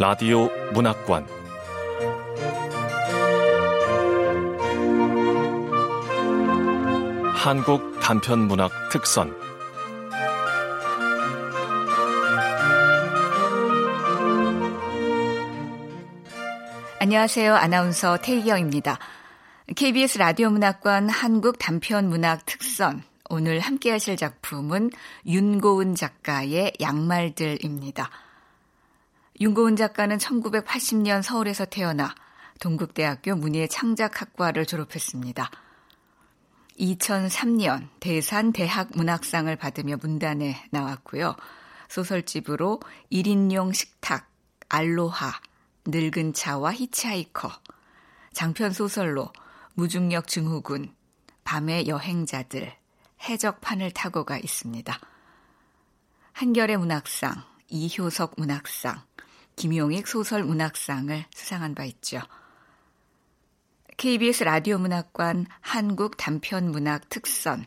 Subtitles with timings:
[0.00, 1.26] 라디오 문학관
[7.34, 9.34] 한국 단편 문학 특선
[17.00, 17.56] 안녕하세요.
[17.56, 19.00] 아나운서 태희경입니다.
[19.74, 24.90] KBS 라디오 문학관 한국 단편 문학 특선 오늘 함께 하실 작품은
[25.26, 28.27] 윤고은 작가의 양말들입니다.
[29.40, 32.12] 윤고은 작가는 1980년 서울에서 태어나
[32.58, 35.48] 동국대학교 문예 창작학과를 졸업했습니다.
[36.80, 41.36] 2003년 대산 대학 문학상을 받으며 문단에 나왔고요.
[41.88, 42.80] 소설집으로
[43.12, 44.28] 1인용 식탁,
[44.68, 45.32] 알로하,
[45.86, 47.50] 늙은 차와 히치하이커,
[48.32, 49.32] 장편 소설로
[49.74, 50.92] 무중력 증후군,
[51.44, 52.74] 밤의 여행자들,
[53.28, 54.98] 해적판을 타고가 있습니다.
[56.32, 59.00] 한결의 문학상, 이효석 문학상,
[59.58, 62.20] 김용익 소설 문학상을 수상한 바 있죠.
[63.96, 67.66] KBS 라디오 문학관 한국 단편 문학 특선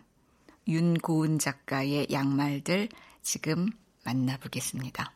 [0.69, 2.87] 윤고은 작가의 양말들
[3.21, 3.69] 지금
[4.05, 5.11] 만나보겠습니다.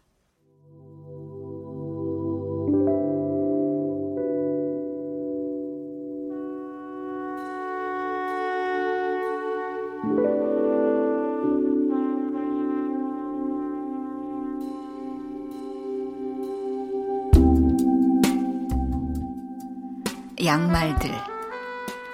[20.45, 21.09] 양말들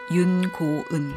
[0.10, 1.14] 윤고은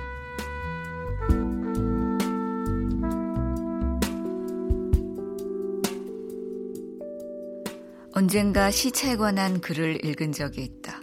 [8.14, 10.98] 언젠가 시차에 관한 글을 읽은 적이 있다.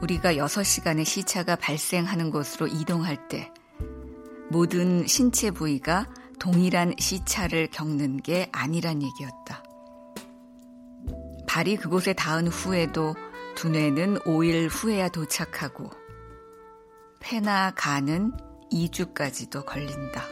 [0.00, 3.50] 우리가 6시간의 시차가 발생하는 곳으로 이동할 때
[4.48, 6.06] 모든 신체 부위가
[6.38, 9.64] 동일한 시차를 겪는 게 아니란 얘기였다.
[11.48, 13.16] 발이 그곳에 닿은 후에도
[13.60, 15.90] 두뇌는 5일 후에야 도착하고
[17.20, 18.32] 폐나 간은
[18.72, 20.24] 2주까지도 걸린다.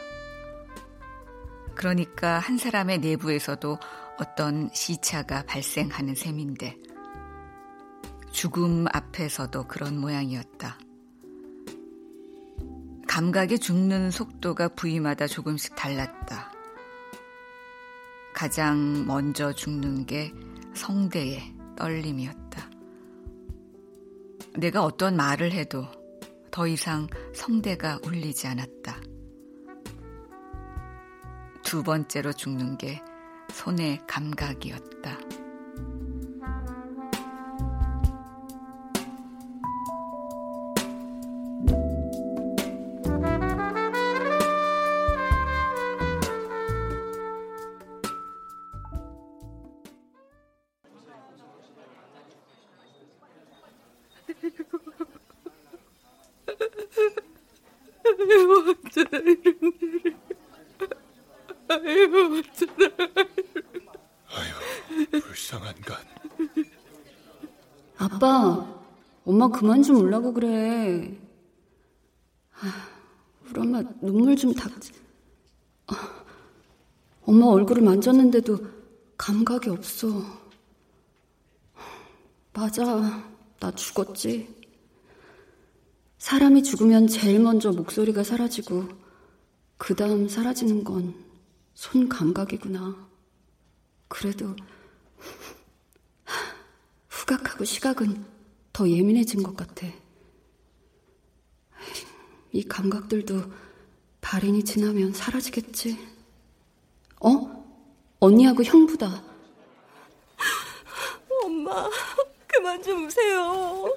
[1.75, 3.77] 그러니까 한 사람의 내부에서도
[4.17, 6.75] 어떤 시차가 발생하는 셈인데
[8.31, 10.79] 죽음 앞에서도 그런 모양이었다.
[13.07, 16.51] 감각의 죽는 속도가 부위마다 조금씩 달랐다.
[18.33, 20.33] 가장 먼저 죽는 게
[20.73, 22.48] 성대의 떨림이었다.
[24.57, 25.85] 내가 어떤 말을 해도
[26.51, 28.97] 더 이상 성대가 울리지 않았다.
[31.63, 33.01] 두 번째로 죽는 게
[33.51, 35.38] 손의 감각이었다.
[61.69, 62.95] 아유, 어쩌나.
[64.29, 65.97] 아유, 불쌍한 간.
[67.97, 68.81] 아빠,
[69.25, 71.17] 엄마 그만 좀 울라고 그래.
[72.53, 72.87] 아,
[73.49, 74.93] 우리 엄마 눈물 좀 닦지.
[75.87, 76.23] 아,
[77.23, 78.57] 엄마 얼굴을 만졌는데도
[79.17, 80.07] 감각이 없어.
[82.53, 83.23] 맞아,
[83.59, 84.58] 나 죽었지.
[86.19, 88.87] 사람이 죽으면 제일 먼저 목소리가 사라지고,
[89.77, 91.29] 그 다음 사라지는 건
[91.79, 92.93] 손 감각이구나.
[94.09, 94.53] 그래도
[97.07, 98.25] 후각하고 시각은
[98.73, 99.87] 더 예민해진 것 같아.
[102.51, 103.43] 이 감각들도
[104.19, 105.97] 발인이 지나면 사라지겠지.
[107.21, 107.65] 어?
[108.19, 109.23] 언니하고 형부다.
[111.45, 111.89] 엄마,
[112.59, 113.89] 그만 좀 우세요.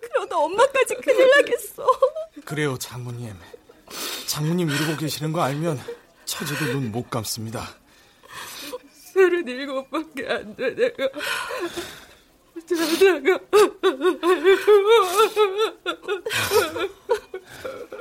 [0.00, 1.82] 그러다 엄마까지 큰일 나겠어.
[2.44, 3.34] 그래요, 장모님.
[4.26, 5.80] 장모님 이러고 계시는 거 알면
[6.26, 7.66] 처제도 눈 못 감습니다.
[9.14, 11.08] 서른 일곱밖에 안 돼, 내가.
[12.66, 13.40] 자다가.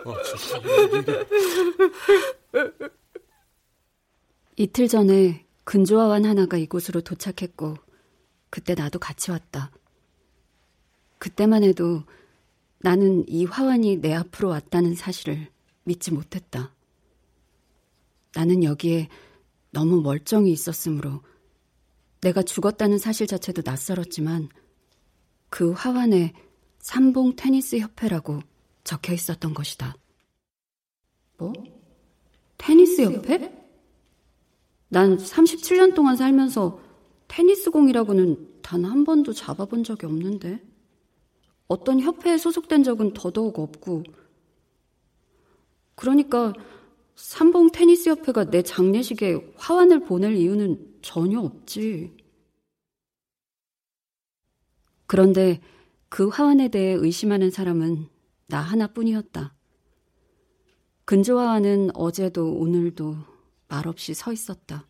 [0.03, 0.15] 어,
[4.57, 7.75] 이틀 전에 근조화환 하나가 이곳으로 도착했고,
[8.49, 9.71] 그때 나도 같이 왔다.
[11.19, 12.03] 그때만 해도
[12.79, 15.47] 나는 이 화환이 내 앞으로 왔다는 사실을
[15.83, 16.73] 믿지 못했다.
[18.33, 19.09] 나는 여기에
[19.71, 21.21] 너무 멀쩡히 있었으므로
[22.21, 24.49] 내가 죽었다는 사실 자체도 낯설었지만
[25.49, 26.33] 그 화환에
[26.79, 28.41] 삼봉 테니스 협회라고
[28.83, 29.95] 적혀 있었던 것이다.
[31.37, 31.53] 뭐?
[32.57, 33.65] 테니스 협회?
[34.89, 36.79] 난 37년 동안 살면서
[37.27, 40.61] 테니스 공이라고는 단 한 번도 잡아본 적이 없는데.
[41.67, 44.03] 어떤 협회에 소속된 적은 더더욱 없고.
[45.95, 46.53] 그러니까
[47.15, 52.15] 삼봉 테니스 협회가 내 장례식에 화환을 보낼 이유는 전혀 없지.
[55.07, 55.61] 그런데
[56.09, 58.07] 그 화환에 대해 의심하는 사람은
[58.47, 59.53] 나 하나뿐이었다.
[61.05, 63.15] 근조화환은 어제도 오늘도
[63.67, 64.87] 말없이 서 있었다.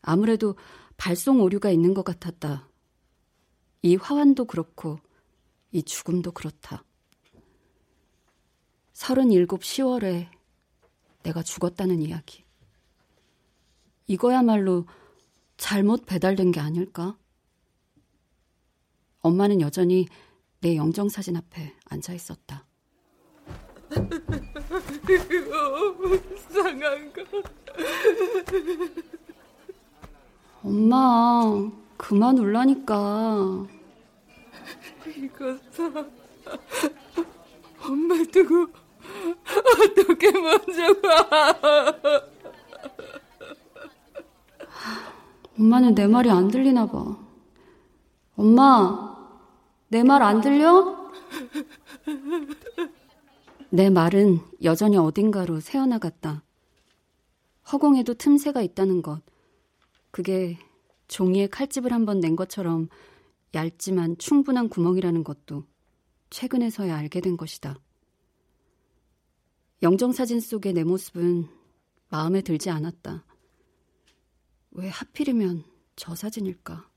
[0.00, 0.56] 아무래도
[0.96, 2.68] 발송 오류가 있는 것 같았다.
[3.82, 4.98] 이 화환도 그렇고
[5.72, 6.84] 이 죽음도 그렇다.
[8.92, 10.28] 37 10월에
[11.22, 12.44] 내가 죽었다는 이야기.
[14.06, 14.86] 이거야말로
[15.56, 17.16] 잘못 배달된 게 아닐까?
[19.20, 20.06] 엄마는 여전히
[20.60, 22.66] 내 영정사진 앞에 앉아 있었다.
[26.50, 27.22] 상한 거.
[30.62, 33.66] 엄마, 그만 울라니까.
[35.70, 36.06] 사.
[37.88, 38.66] 엄마 두고
[39.84, 42.22] 어떻게 먼저 가?
[45.58, 47.16] 엄마는 내 말이 안 들리나 봐.
[48.36, 49.16] 엄마,
[49.88, 51.10] 내 말 안 들려?
[53.70, 56.42] 내 말은 여전히 어딘가로 새어나갔다.
[57.72, 59.20] 허공에도 틈새가 있다는 것.
[60.10, 60.58] 그게
[61.08, 62.88] 종이에 칼집을 한 번 낸 것처럼
[63.54, 65.64] 얇지만 충분한 구멍이라는 것도
[66.30, 67.76] 최근에서야 알게 된 것이다.
[69.82, 71.48] 영정사진 속의 내 모습은
[72.08, 73.24] 마음에 들지 않았다.
[74.72, 75.64] 왜 하필이면
[75.96, 76.88] 저 사진일까?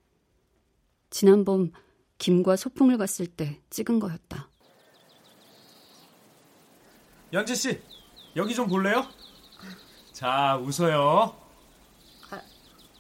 [1.10, 1.72] 지난번
[2.18, 4.50] 김과 소풍을 갔을 때 찍은 거였다.
[7.34, 7.82] 연지 씨,
[8.36, 9.06] 여기 좀 볼래요?
[10.14, 11.45] 자, 웃어요.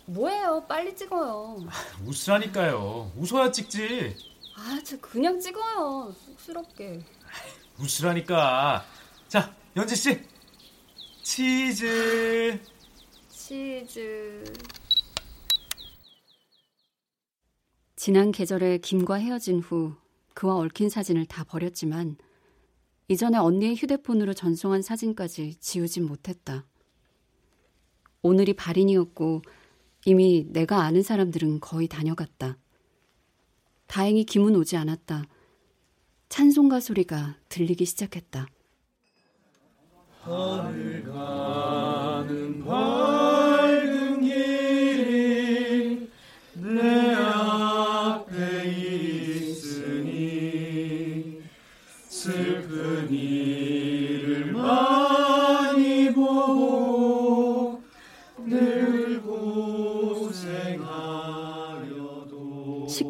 [0.08, 0.66] 아, 뭐예요?
[0.68, 1.68] 빨리 찍어요.
[2.06, 3.12] 웃으라니까요.
[3.18, 4.16] 웃어야 찍지.
[4.56, 6.14] 아, 저 그냥 찍어요.
[6.26, 7.04] 쑥스럽게.
[7.80, 8.86] 웃으라니까.
[9.28, 10.22] 자, 연지 씨.
[11.24, 12.62] 치즈.
[13.30, 14.54] 치즈.
[17.96, 19.96] 지난 계절에 김과 헤어진 후
[20.36, 22.18] 그와 얽힌 사진을 다 버렸지만
[23.08, 26.66] 이전에 언니의 휴대폰으로 전송한 사진까지 지우진 못했다.
[28.22, 29.42] 오늘이 발인이었고
[30.06, 32.58] 이미 내가 아는 사람들은 거의 다녀갔다.
[33.88, 35.26] 다행히 김은 오지 않았다.
[36.30, 38.48] 찬송가 소리가 들리기 시작했다.
[40.22, 43.15] 하늘 가는 밝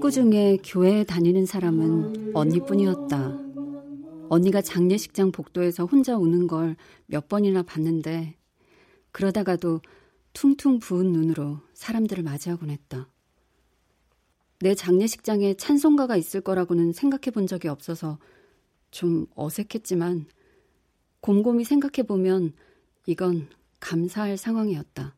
[0.05, 3.39] 식구 중에 교회에 다니는 사람은 언니뿐이었다.
[4.29, 6.75] 언니가 장례식장 복도에서 혼자 우는 걸
[7.07, 8.35] 몇 번이나 봤는데
[9.11, 9.81] 그러다가도
[10.33, 13.09] 퉁퉁 부은 눈으로 사람들을 맞이하곤 했다.
[14.59, 18.19] 내 장례식장에 찬송가가 있을 거라고는 생각해 본 적이 없어서
[18.91, 20.27] 좀 어색했지만
[21.21, 22.53] 곰곰이 생각해 보면
[23.07, 23.47] 이건
[23.79, 25.15] 감사할 상황이었다.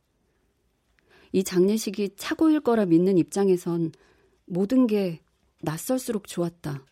[1.34, 3.92] 이 장례식이 차고일 거라 믿는 입장에선
[4.48, 5.22] 모든 게
[5.62, 6.84] 낯설수록 좋았다.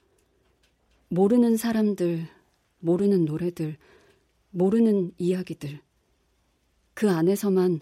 [1.09, 2.27] 모르는 사람들,
[2.79, 3.77] 모르는 노래들,
[4.51, 5.81] 모르는 이야기들.
[6.93, 7.79] 그 안에서만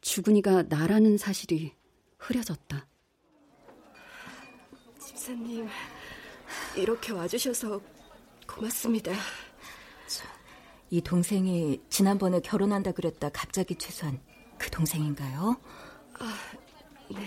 [0.00, 1.74] 주근이가 나라는 사실이
[2.18, 2.86] 흐려졌다.
[4.98, 5.68] 집사님,
[6.76, 7.80] 이렇게 와주셔서
[8.46, 9.12] 고맙습니다.
[10.92, 14.20] 이 동생이 지난번에 결혼한다 그랬다 갑자기 취소한
[14.58, 15.56] 그 동생인가요?
[16.18, 16.34] 아,
[17.10, 17.20] 네.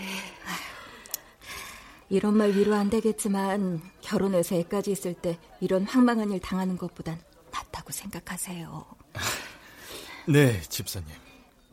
[2.14, 7.90] 이런 말 위로 안 되겠지만 결혼해서 애까지 있을 때 이런 황망한 일 당하는 것보단 낫다고
[7.90, 8.86] 생각하세요.
[10.28, 11.08] 네, 집사님.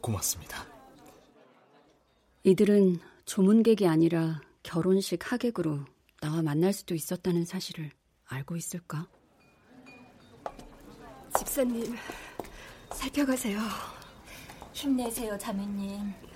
[0.01, 0.65] 고맙습니다.
[2.43, 5.85] 이들은 조문객이 아니라 결혼식 하객으로
[6.21, 7.91] 나와 만날 수도 있었다는 사실을
[8.25, 9.07] 알고 있을까?
[11.37, 11.95] 집사님,
[12.95, 13.59] 살펴가세요.
[14.73, 16.30] 힘내세요, 자매님.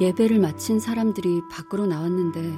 [0.00, 2.56] 예배를 마친 사람들이 밖으로 나왔는데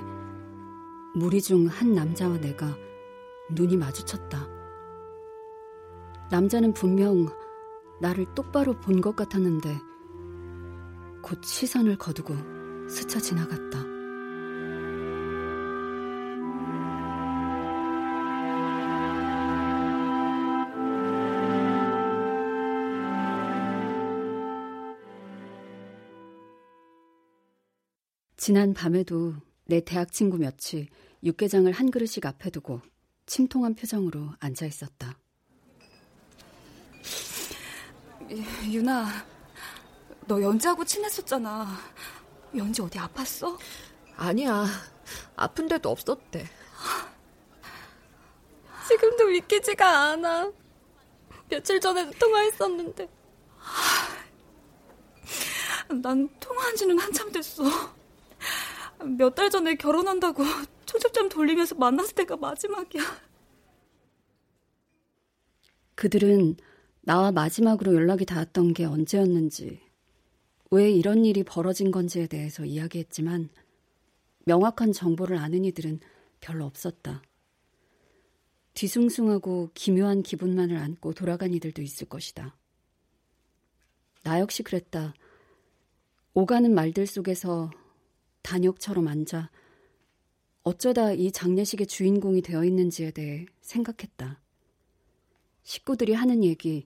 [1.14, 2.76] 무리 중 한 남자와 내가
[3.52, 4.46] 눈이 마주쳤다.
[6.30, 7.26] 남자는 분명
[8.00, 9.78] 나를 똑바로 본 것 같았는데
[11.22, 12.34] 곧 시선을 거두고
[12.88, 13.89] 스쳐 지나갔다.
[28.40, 29.34] 지난 밤에도
[29.66, 30.88] 내 대학 친구 몇이
[31.22, 32.80] 육개장을 한 그릇씩 앞에 두고
[33.26, 35.18] 침통한 표정으로 앉아 있었다.
[38.64, 39.08] 유나,
[40.26, 41.66] 너 연지하고 친했었잖아.
[42.56, 43.58] 연지 어디 아팠어?
[44.16, 44.64] 아니야.
[45.36, 46.46] 아픈 데도 없었대.
[48.88, 50.50] 지금도 믿기지가 않아.
[51.50, 53.06] 며칠 전에도 통화했었는데.
[56.02, 57.99] 난 통화한 지는 한참 됐어.
[59.04, 60.42] 몇 달 전에 결혼한다고
[60.86, 63.02] 초점점 돌리면서 만났을 때가 마지막이야.
[65.94, 66.56] 그들은
[67.02, 69.80] 나와 마지막으로 연락이 닿았던 게 언제였는지,
[70.70, 73.50] 왜 이런 일이 벌어진 건지에 대해서 이야기했지만,
[74.46, 76.00] 명확한 정보를 아는 이들은
[76.40, 77.22] 별로 없었다.
[78.74, 82.56] 뒤숭숭하고 기묘한 기분만을 안고 돌아간 이들도 있을 것이다.
[84.22, 85.14] 나 역시 그랬다.
[86.34, 87.70] 오가는 말들 속에서
[88.42, 89.50] 단역처럼 앉아
[90.62, 94.40] 어쩌다 이 장례식의 주인공이 되어 있는지에 대해 생각했다.
[95.62, 96.84] 식구들이 하는 얘기,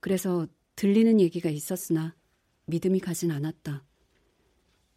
[0.00, 2.14] 그래서 들리는 얘기가 있었으나
[2.66, 3.84] 믿음이 가진 않았다.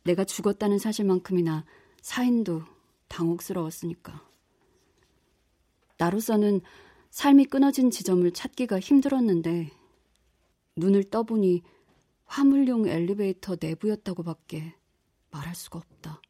[0.03, 1.65] 내가 죽었다는 사실만큼이나
[2.01, 2.63] 사인도
[3.07, 4.27] 당혹스러웠으니까.
[5.97, 6.61] 나로서는
[7.11, 9.69] 삶이 끊어진 지점을 찾기가 힘들었는데
[10.75, 11.61] 눈을 떠보니
[12.25, 14.73] 화물용 엘리베이터 내부였다고밖에
[15.31, 16.21] 말할 수가 없다.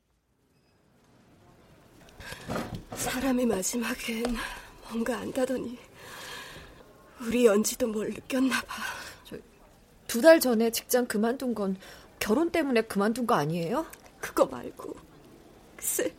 [2.96, 4.24] 사람이 마지막엔
[4.90, 5.78] 뭔가 안다더니
[7.20, 8.84] 우리 연지도 뭘 느꼈나 봐.
[10.08, 11.78] 두 달 전에 직장 그만둔 건
[12.20, 13.86] 결혼 때문에 그만둔 거 아니에요?
[14.20, 14.94] 그거 말고
[15.78, 16.14] 글쎄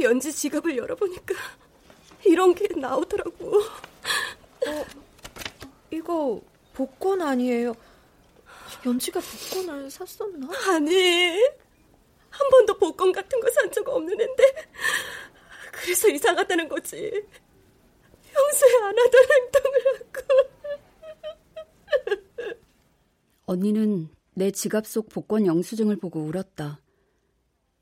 [0.00, 1.34] 연지 지갑을 열어보니까
[2.26, 3.60] 이런 게 나오더라고.
[3.60, 4.84] 어,
[5.92, 6.40] 이거
[6.72, 7.74] 복권 아니에요?
[8.84, 10.48] 연지가 복권을 샀었나?
[10.70, 11.38] 아니,
[12.30, 14.42] 한 번도 복권 같은 거 산 적 없는 앤데
[15.72, 17.10] 그래서 이상하다는 거지.
[18.22, 20.50] 평소에 안 하던 행동을 하고.
[23.46, 26.80] 언니는 내 지갑 속 복권 영수증을 보고 울었다.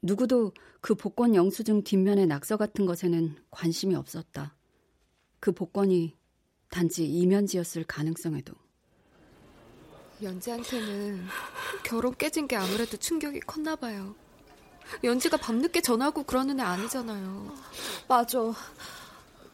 [0.03, 4.57] 누구도 그 복권 영수증 뒷면의 낙서 같은 것에는 관심이 없었다.
[5.39, 6.17] 그 복권이
[6.71, 8.55] 단지 이면지였을 가능성에도.
[10.23, 11.27] 연지한테는
[11.83, 14.15] 결혼 깨진 게 아무래도 충격이 컸나 봐요.
[15.05, 17.55] 연지가 밤늦게 전화하고 그러는 애 아니잖아요.
[18.09, 18.39] 맞아.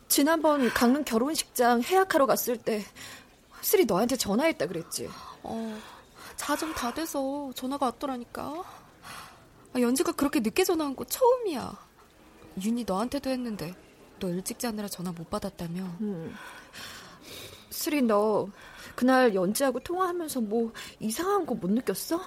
[0.08, 2.84] 지난번 강릉 결혼식장 해약하러 갔을 때
[3.60, 5.10] 슬이 너한테 전화했다 그랬지.
[5.42, 5.80] 어,
[6.36, 8.62] 자정 다 돼서 전화가 왔더라니까.
[9.74, 11.86] 아, 연지가 그렇게 늦게 전화한 거 처음이야.
[12.62, 13.74] 윤이 너한테도 했는데
[14.18, 15.82] 너 일찍 자느라 전화 못 받았다며.
[16.00, 16.34] 음.
[17.70, 18.48] 슬이 너
[18.96, 22.20] 그날 연지하고 통화하면서 뭐 이상한 거 못 느꼈어?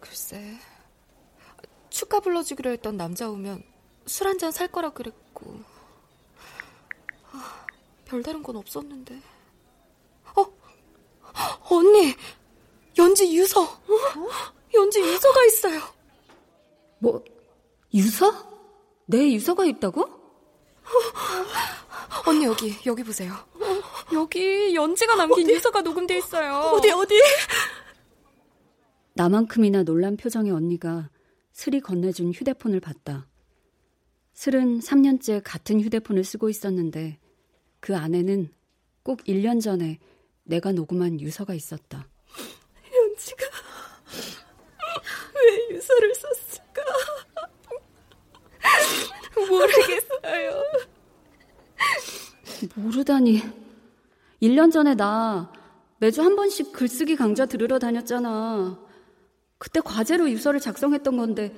[0.00, 0.58] 글쎄.
[1.90, 3.62] 축가 불러주기로 했던 남자 오면
[4.06, 5.60] 술 한 잔 살 거라 그랬고.
[7.32, 7.66] 아,
[8.04, 9.20] 별다른 건 없었는데.
[10.36, 10.46] 어?
[11.70, 12.14] 언니!
[12.98, 13.62] 연지 유서!
[13.62, 13.78] 어?
[14.74, 15.80] 연지 유서가 있어요!
[16.98, 17.24] 뭐,
[17.94, 18.30] 유서?
[19.06, 20.06] 내 유서가 있다고?
[22.26, 23.34] 언니 여기, 여기 보세요.
[24.12, 25.54] 여기 연지가 남긴 어디?
[25.54, 26.54] 유서가 녹음돼 있어요.
[26.74, 27.14] 어디 어디?
[29.14, 31.10] 나만큼이나 놀란 표정의 언니가
[31.52, 33.26] 슬이 건네준 휴대폰을 봤다.
[34.34, 37.18] 슬은 3년째 같은 휴대폰을 쓰고 있었는데
[37.80, 38.52] 그 안에는
[39.02, 39.98] 꼭 1년 전에
[40.42, 42.08] 내가 녹음한 유서가 있었다.
[42.92, 43.46] 연지가
[45.34, 46.82] 왜 유서를 썼을까?
[49.48, 50.62] 모르겠어요.
[52.74, 53.40] 모르다니.
[54.42, 55.50] 1년 전에 나
[55.98, 58.78] 매주 한 번씩 글쓰기 강좌 들으러 다녔잖아.
[59.58, 61.54] 그때 과제로 유서를 작성했던 건데,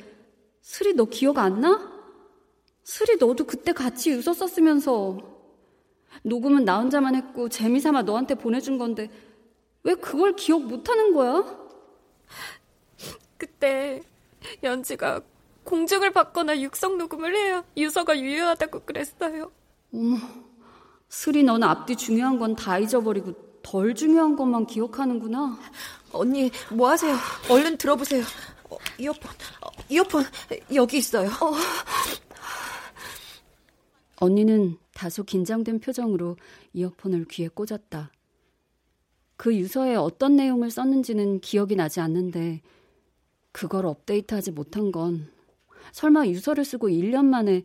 [0.60, 1.92] 슬이 너 기억 안 나?
[2.84, 5.18] 슬이 너도 그때 같이 유서 썼으면서.
[6.22, 9.10] 녹음은 나 혼자만 했고, 재미삼아 너한테 보내준 건데,
[9.82, 11.66] 왜 그걸 기억 못 하는 거야?
[13.38, 14.02] 그때
[14.62, 15.20] 연지가
[15.64, 19.50] 공증을 받거나 육성 녹음을 해야 유서가 유효하다고 그랬어요.
[19.92, 20.16] 어머,
[21.08, 23.32] 슬이 너는 앞뒤 중요한 건 다 잊어버리고
[23.62, 25.58] 덜 중요한 것만 기억하는구나.
[26.12, 27.16] 언니, 뭐 하세요?
[27.50, 28.22] 얼른 들어보세요.
[28.70, 30.24] 어, 이어폰, 어, 이어폰,
[30.74, 31.28] 여기 있어요.
[31.28, 31.52] 어.
[34.18, 36.36] 언니는 다소 긴장된 표정으로
[36.72, 38.12] 이어폰을 귀에 꽂았다.
[39.36, 42.62] 그 유서에 어떤 내용을 썼는지는 기억이 나지 않는데,
[43.52, 45.30] 그걸 업데이트하지 못한 건
[45.92, 47.64] 설마 유서를 쓰고 1년 만에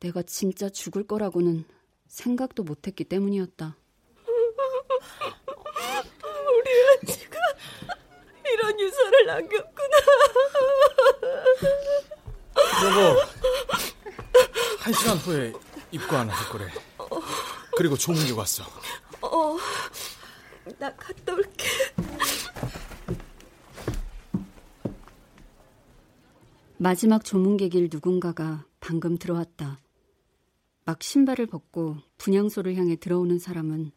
[0.00, 1.64] 내가 진짜 죽을 거라고는
[2.08, 3.76] 생각도 못했기 때문이었다.
[6.56, 6.70] 우리
[7.10, 7.38] 아지가
[8.52, 9.96] 이런 유서를 남겼구나.
[12.84, 13.20] 여보,
[14.80, 15.52] 한 시간 후에
[15.92, 16.66] 입관 할 거래.
[17.76, 18.64] 그리고 조문이 왔어.
[19.20, 19.56] 어,
[20.78, 21.66] 나 갔다 올게.
[26.78, 29.78] 마지막 조문객일 누군가가 방금 들어왔다.
[30.88, 33.90] 막 신발을 벗고 분향소를 향해 들어오는 사람은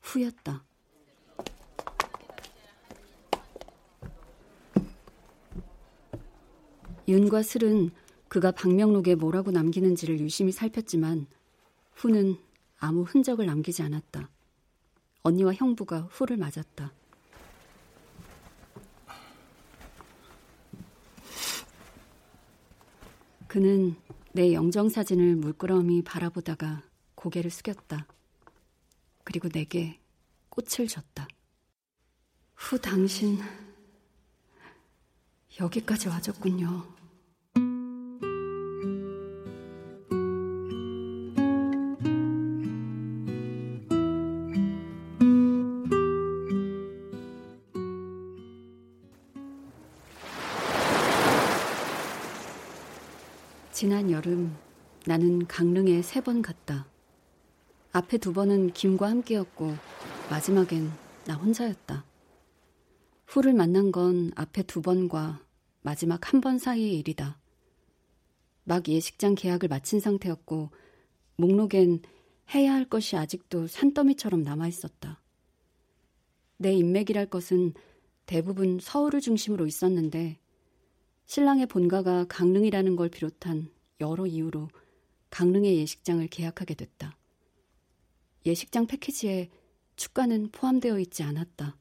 [0.00, 0.64] 후였다.
[7.06, 7.90] 윤과 슬은
[8.28, 11.26] 그가 방명록에 뭐라고 남기는지를 유심히 살폈지만
[11.92, 12.38] 후는
[12.78, 14.30] 아무 흔적을 남기지 않았다.
[15.24, 16.90] 언니와 형부가 후를 맞았다.
[23.46, 23.94] 그는
[24.38, 26.84] 내 영정 사진을 물끄러미 바라보다가
[27.16, 28.06] 고개를 숙였다.
[29.24, 29.98] 그리고 내게
[30.48, 31.26] 꽃을 줬다.
[32.54, 33.40] 후 당신
[35.58, 36.97] 여기까지 와줬군요.
[53.88, 54.54] 지난 여름
[55.06, 56.86] 나는 강릉에 세 번 갔다.
[57.92, 59.74] 앞에 두 번은 김과 함께였고
[60.28, 60.90] 마지막엔
[61.24, 62.04] 나 혼자였다.
[63.24, 65.42] 후를 만난 건 앞에 두 번과
[65.80, 67.40] 마지막 한 번 사이의 일이다.
[68.64, 70.68] 막 예식장 계약을 마친 상태였고
[71.36, 72.02] 목록엔
[72.52, 75.22] 해야 할 것이 아직도 산더미처럼 남아 있었다.
[76.58, 77.72] 내 인맥이랄 것은
[78.26, 80.38] 대부분 서울을 중심으로 있었는데
[81.24, 84.68] 신랑의 본가가 강릉이라는 걸 비롯한 여러 이유로
[85.30, 87.16] 강릉의 예식장을 계약하게 됐다.
[88.46, 89.50] 예식장 패키지에
[89.96, 91.76] 축가는 포함되어 있지 않았다.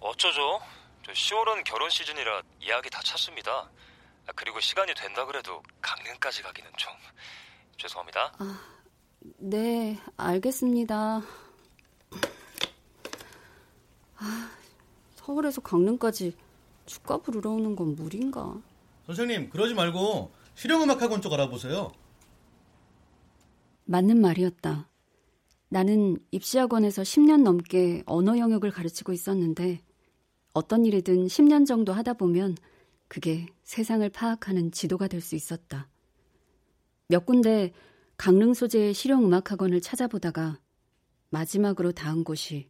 [0.00, 0.60] 어쩌죠?
[1.04, 3.70] 10월은 결혼 시즌이라 예약이 다 찼습니다.
[4.26, 6.92] 아, 그리고 시간이 된다 그래도 강릉까지 가기는 좀
[7.76, 8.32] 죄송합니다.
[8.38, 8.60] 아,
[9.38, 11.20] 네, 알겠습니다.
[14.16, 14.50] 아,
[15.16, 16.36] 서울에서 강릉까지
[16.86, 18.54] 축가 부르러 오는 건 무리인가?
[19.14, 21.92] 선생님, 그러지 말고 실용음악학원 쪽 알아보세요.
[23.84, 24.88] 맞는 말이었다.
[25.68, 29.80] 나는 입시학원에서 10년 넘게 언어 영역을 가르치고 있었는데
[30.52, 32.56] 어떤 일이든 10년 정도 하다 보면
[33.08, 35.88] 그게 세상을 파악하는 지도가 될 수 있었다.
[37.08, 37.72] 몇 군데
[38.16, 40.60] 강릉 소재의 실용음악학원을 찾아보다가
[41.30, 42.68] 마지막으로 닿은 곳이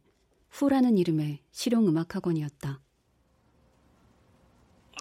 [0.49, 2.81] 후라는 이름의 실용음악학원이었다.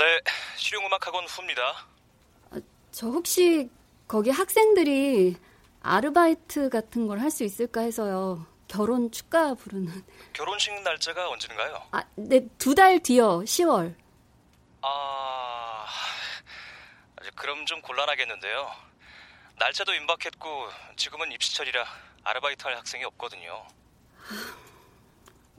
[0.00, 0.20] 네,
[0.56, 1.86] 실용음악학원 후입니다.
[2.50, 2.60] 아,
[2.90, 3.68] 저 혹시
[4.08, 5.36] 거기 학생들이
[5.82, 8.46] 아르바이트 같은 걸 할 수 있을까 해서요.
[8.66, 9.92] 결혼 축가 부르는.
[10.32, 11.82] 결혼식 날짜가 언제인가요?
[11.90, 13.40] 아, 네, 두 달 뒤요.
[13.44, 13.94] 10월.
[14.82, 15.86] 아,
[17.34, 18.70] 그럼 좀 곤란하겠는데요.
[19.58, 21.84] 날짜도 임박했고 지금은 입시철이라
[22.24, 23.66] 아르바이트 할 학생이 없거든요.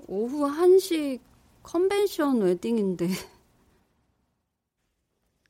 [0.08, 1.20] 오후 1시
[1.62, 3.08] 컨벤션 웨딩인데.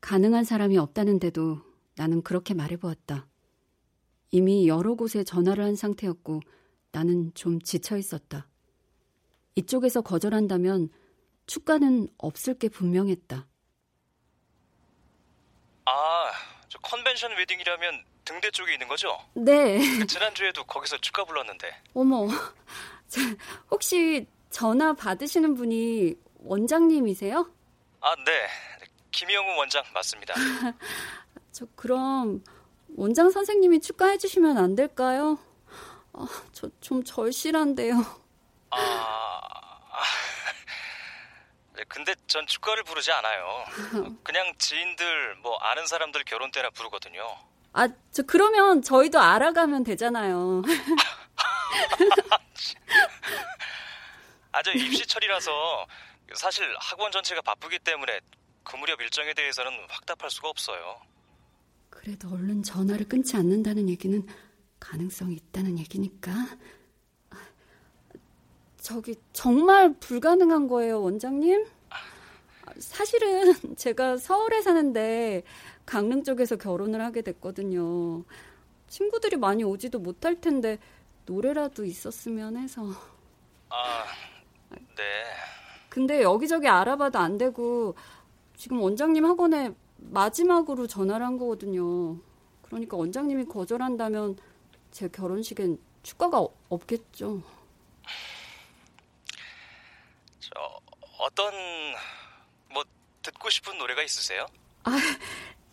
[0.01, 1.61] 가능한 사람이 없다는데도
[1.95, 3.27] 나는 그렇게 말해보았다.
[4.31, 6.41] 이미 여러 곳에 전화를 한 상태였고
[6.91, 8.47] 나는 좀 지쳐 있었다.
[9.55, 10.89] 이쪽에서 거절한다면
[11.45, 13.47] 축가는 없을 게 분명했다.
[15.85, 16.31] 아,
[16.69, 19.17] 저 컨벤션 웨딩이라면 등대 쪽에 있는 거죠?
[19.33, 19.79] 네.
[19.99, 21.67] 그 지난주에도 거기서 축가 불렀는데.
[21.93, 22.27] 어머,
[23.69, 27.51] 혹시 전화 받으시는 분이 원장님이세요?
[27.99, 28.47] 아, 네.
[29.11, 30.33] 김영우 원장 맞습니다.
[31.51, 32.43] 저 그럼
[32.95, 35.37] 원장 선생님이 축가해 주시면 안 될까요?
[36.13, 37.93] 아, 저 좀 절실한데요.
[38.71, 39.39] 아,
[41.87, 43.65] 근데 전 축가를 부르지 않아요.
[44.23, 47.37] 그냥 지인들 뭐 아는 사람들 결혼 때나 부르거든요.
[47.73, 50.61] 아, 저 그러면 저희도 알아가면 되잖아요.
[54.53, 55.87] 아, 저 입시철이라서
[56.35, 58.19] 사실 학원 전체가 바쁘기 때문에
[58.63, 61.01] 그 무렵 일정에 대해서는 확답할 수가 없어요.
[61.89, 64.25] 그래도 얼른 전화를 끊지 않는다는 얘기는
[64.79, 66.31] 가능성이 있다는 얘기니까.
[68.77, 71.65] 저기 정말 불가능한 거예요, 원장님?
[72.79, 75.43] 사실은 제가 서울에 사는데
[75.85, 78.23] 강릉 쪽에서 결혼을 하게 됐거든요.
[78.87, 80.79] 친구들이 많이 오지도 못할 텐데
[81.25, 82.83] 노래라도 있었으면 해서.
[83.69, 84.05] 아,
[84.71, 85.03] 네.
[85.89, 87.95] 근데 여기저기 알아봐도 안 되고
[88.61, 92.15] 지금 원장님 학원에 마지막으로 전화를 한 거거든요.
[92.61, 94.37] 그러니까 원장님이 거절한다면
[94.91, 97.41] 제 결혼식엔 축가가 없겠죠.
[100.39, 100.79] 저
[101.17, 101.51] 어떤
[102.71, 102.83] 뭐
[103.23, 104.45] 듣고 싶은 노래가 있으세요?
[104.83, 104.91] 아,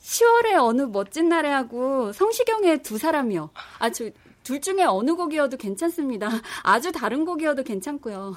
[0.01, 3.51] 10월의 어느 멋진 날에 하고 성시경의 두 사람이요.
[3.81, 4.09] 아, 저,
[4.43, 6.31] 둘 중에 어느 곡이어도 괜찮습니다.
[6.65, 8.35] 아주 다른 곡이어도 괜찮고요.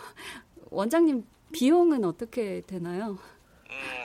[0.72, 3.18] 원장님, 비용은 어떻게 되나요?
[3.70, 4.01] 음, 저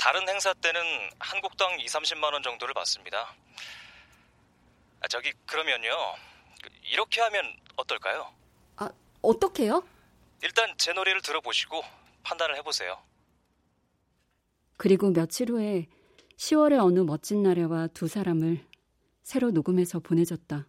[0.00, 0.80] 다른 행사 때는
[1.18, 3.36] 한 곡당 2, 30만 원 정도를 받습니다.
[5.00, 5.90] 아, 저기 그러면요.
[6.62, 7.44] 그, 이렇게 하면
[7.76, 8.32] 어떨까요?
[8.76, 8.88] 아,
[9.20, 9.86] 어떻게요?
[10.42, 11.82] 일단 제 노래를 들어보시고
[12.22, 12.96] 판단을 해보세요.
[14.78, 15.86] 그리고 며칠 후에
[16.38, 18.66] 10월의 어느 멋진 날에와 두 사람을
[19.22, 20.64] 새로 녹음해서 보내줬다.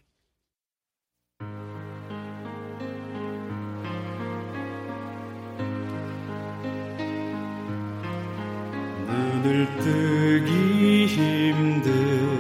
[9.41, 12.39] 눈을 뜨기 힘든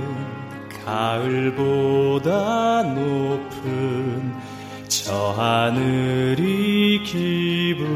[0.85, 4.33] 가을보다 높은
[4.87, 7.95] 저 하늘이 기분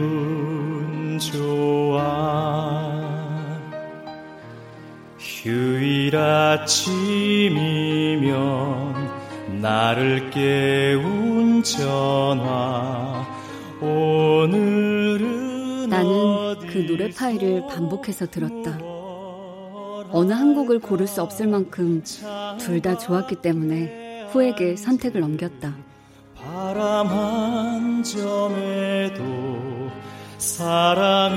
[1.19, 2.03] 좋아
[5.19, 6.75] 휴일 아침이면
[9.61, 13.23] 나를 깨운 전화
[13.81, 15.45] 오늘은
[15.89, 18.94] 나는 그 노래 파일을 반복해서 들었다.
[20.17, 22.01] 어느 한 곡을 고를 수 없을 만큼
[22.57, 25.75] 둘 다 좋았기 때문에 후에게 선택을 넘겼다.
[26.33, 29.21] 바람 한 점에도
[30.37, 31.33] 사랑은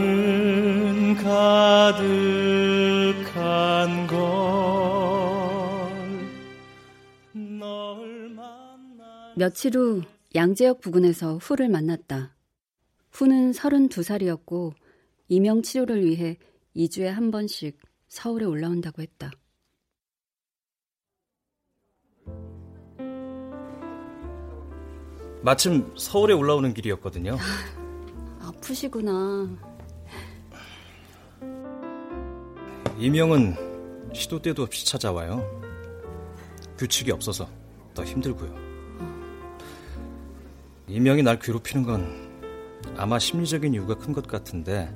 [1.17, 1.97] 가득한
[4.07, 4.19] 걸
[9.35, 10.03] 며칠 후
[10.37, 12.37] 양재역 부근에서 후를 만났다.
[13.11, 14.73] 후는 32살이었고
[15.27, 16.37] 이명 치료를 위해
[16.77, 19.31] 2주에 한 번씩 서울에 올라온다고 했다.
[25.42, 27.37] 마침 서울에 올라오는 길이었거든요.
[28.40, 29.49] 아프시구나.
[32.99, 35.42] 이명은 시도 때도 없이 찾아와요.
[36.77, 37.49] 규칙이 없어서
[37.94, 38.68] 더 힘들고요.
[40.88, 42.29] 이명이 날 괴롭히는 건
[42.97, 44.92] 아마 심리적인 이유가 큰 것 같은데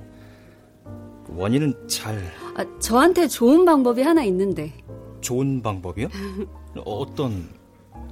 [1.37, 2.17] 원인은 잘
[2.57, 4.73] 아, 저한테 좋은 방법이 하나 있는데.
[5.21, 6.09] 좋은 방법이요?
[6.85, 7.49] 어떤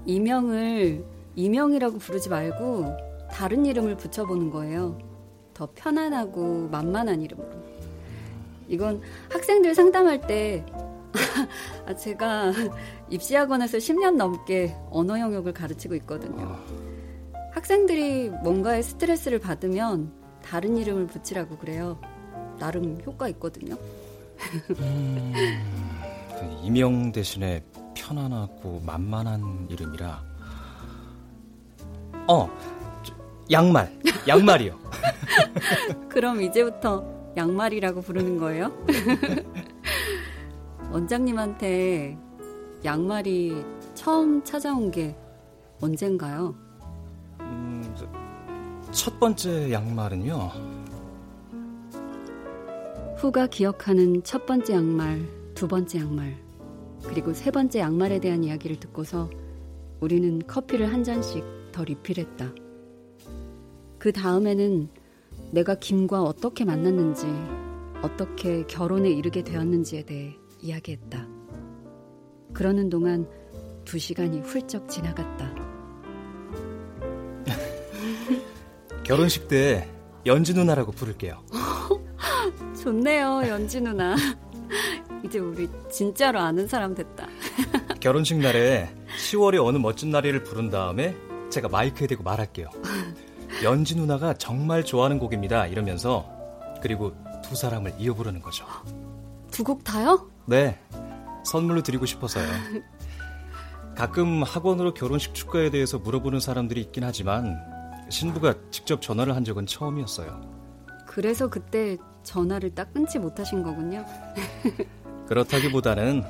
[0.06, 1.04] 이명을
[1.36, 2.86] 이명이라고 부르지 말고
[3.30, 4.98] 다른 이름을 붙여보는 거예요.
[5.54, 7.48] 더 편안하고 만만한 이름으로.
[8.68, 10.64] 이건 학생들 상담할 때
[11.86, 12.52] 아, 제가
[13.10, 16.56] 입시학원에서 10년 넘게 언어 영역을 가르치고 있거든요.
[17.52, 22.00] 학생들이 뭔가에 스트레스를 받으면 다른 이름을 붙이라고 그래요.
[22.60, 23.74] 나름 효과 있거든요.
[24.78, 25.32] 음,
[26.38, 30.22] 그 이명 대신에 편안하고 만만한 이름이라.
[32.28, 32.48] 어,
[33.50, 34.78] 양말, 양말이요.
[36.08, 37.04] 그럼 이제부터
[37.36, 38.70] 양말이라고 부르는 거예요?
[40.92, 42.16] 원장님한테
[42.84, 45.16] 양말이 처음 찾아온 게
[45.80, 46.54] 언젠가요?
[47.40, 47.94] 음,
[48.92, 50.69] 첫 번째 양말은요.
[53.20, 56.38] 후가 기억하는 첫 번째 양말, 두 번째 양말,
[57.04, 59.28] 그리고 세 번째 양말에 대한 이야기를 듣고서
[60.00, 62.54] 우리는 커피를 한 잔씩 더 리필했다.
[63.98, 64.88] 그 다음에는
[65.50, 67.26] 내가 김과 어떻게 만났는지,
[68.00, 71.28] 어떻게 결혼에 이르게 되었는지에 대해 이야기했다.
[72.54, 73.28] 그러는 동안
[73.84, 75.54] 두 시간이 훌쩍 지나갔다.
[79.04, 79.90] 결혼식 때
[80.24, 81.44] 연지 누나라고 부를게요.
[82.82, 84.16] 좋네요, 연지 누나.
[85.24, 87.26] 이제 우리 진짜로 아는 사람 됐다.
[88.00, 91.14] 결혼식 날에 10월의 어느 멋진 날이를 부른 다음에
[91.50, 92.68] 제가 마이크에 대고 말할게요.
[93.62, 95.66] 연지 누나가 정말 좋아하는 곡입니다.
[95.66, 96.26] 이러면서
[96.82, 97.12] 그리고
[97.42, 98.64] 두 사람을 이어 부르는 거죠.
[99.50, 100.30] 두 곡 다요?
[100.46, 100.78] 네.
[101.44, 102.46] 선물로 드리고 싶어서요.
[103.96, 107.58] 가끔 학원으로 결혼식 축가에 대해서 물어보는 사람들이 있긴 하지만
[108.08, 110.40] 신부가 직접 전화를 한 적은 처음이었어요.
[111.06, 114.04] 그래서 그때 전화를 딱 끊지 못하신 거군요.
[115.26, 116.22] 그렇다기보다는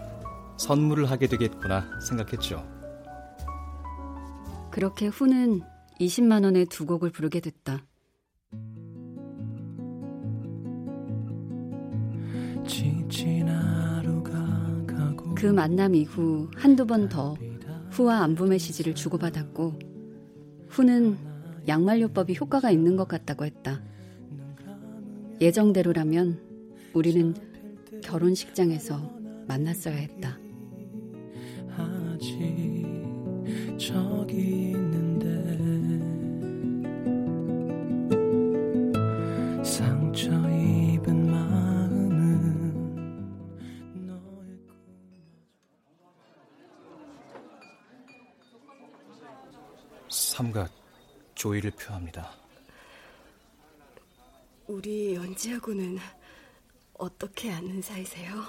[0.59, 2.67] 선물을 하게 되겠구나 생각했죠.
[4.71, 5.63] 그렇게 후는
[6.01, 7.85] 20만 원의 두 곡을 부르게 됐다.
[15.41, 17.35] 그 만남 이후 한두 번 더
[17.93, 19.79] 후와 안부 메시지를 주고받았고
[20.69, 21.17] 후는
[21.67, 23.83] 양말요법이 효과가 있는 것 같다고 했다.
[25.41, 26.39] 예정대로라면
[26.93, 27.35] 우리는
[28.03, 28.99] 결혼식장에서
[29.47, 30.39] 만났어야 했다.
[50.41, 50.71] 삼각
[51.35, 52.31] 조의를 표합니다.
[54.71, 55.99] 우리 연지하고는
[56.95, 58.41] 어떻게 아는 사이세요?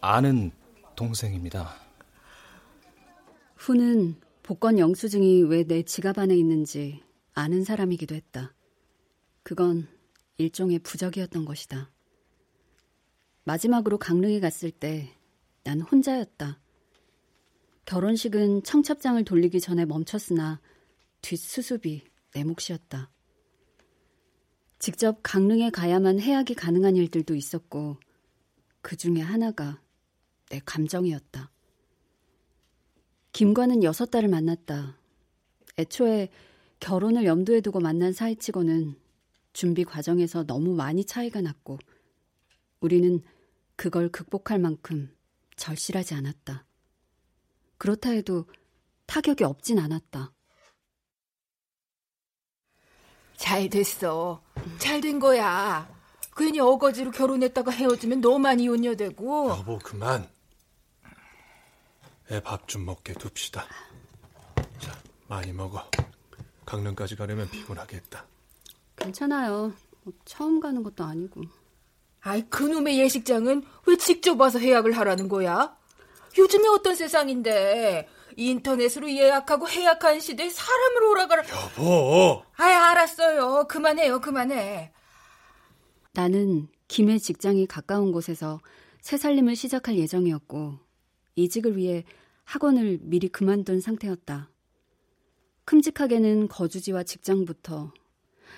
[0.00, 0.50] 아는
[0.96, 1.74] 동생입니다.
[3.56, 7.02] 후는 복권 영수증이 왜 내 지갑 안에 있는지
[7.34, 8.54] 아는 사람이기도 했다.
[9.42, 9.86] 그건
[10.38, 11.90] 일종의 부적이었던 것이다.
[13.44, 15.14] 마지막으로 강릉에 갔을 때
[15.64, 16.58] 난 혼자였다.
[17.84, 20.60] 결혼식은 청첩장을 돌리기 전에 멈췄으나
[21.20, 23.10] 뒷수습이 내 몫이었다.
[24.82, 27.98] 직접 강릉에 가야만 해약이 가능한 일들도 있었고
[28.80, 29.80] 그 중에 하나가
[30.50, 31.52] 내 감정이었다.
[33.30, 34.98] 김과는 여섯 달을 만났다.
[35.78, 36.30] 애초에
[36.80, 38.96] 결혼을 염두에 두고 만난 사이치고는
[39.52, 41.78] 준비 과정에서 너무 많이 차이가 났고
[42.80, 43.22] 우리는
[43.76, 45.14] 그걸 극복할 만큼
[45.54, 46.66] 절실하지 않았다.
[47.78, 48.46] 그렇다 해도
[49.06, 50.32] 타격이 없진 않았다.
[53.36, 54.42] 잘 됐어.
[54.78, 55.88] 잘 된 거야.
[56.36, 59.50] 괜히 어거지로 결혼했다가 헤어지면 너만 이혼녀되고.
[59.50, 60.28] 여보 그만.
[62.30, 63.66] 애 밥 좀 먹게 둡시다.
[64.78, 64.92] 자,
[65.28, 65.88] 많이 먹어.
[66.64, 68.24] 강릉까지 가려면 피곤하겠다.
[68.96, 69.72] 괜찮아요.
[70.02, 71.42] 뭐 처음 가는 것도 아니고.
[72.22, 75.76] 아이, 그놈의 예식장은 왜 직접 와서 예약을 하라는 거야?
[76.38, 81.42] 요즘에 어떤 세상인데 인터넷으로 예약하고 해약한 시대에 사람을 오라가라.
[81.48, 82.42] 여보.
[82.56, 83.66] 아이, 알았어요.
[83.68, 84.92] 그만해요, 그만해.
[86.12, 88.60] 나는 김의 직장이 가까운 곳에서
[89.00, 90.78] 새 살림을 시작할 예정이었고
[91.36, 92.04] 이직을 위해
[92.44, 94.50] 학원을 미리 그만둔 상태였다.
[95.64, 97.92] 큼직하게는 거주지와 직장부터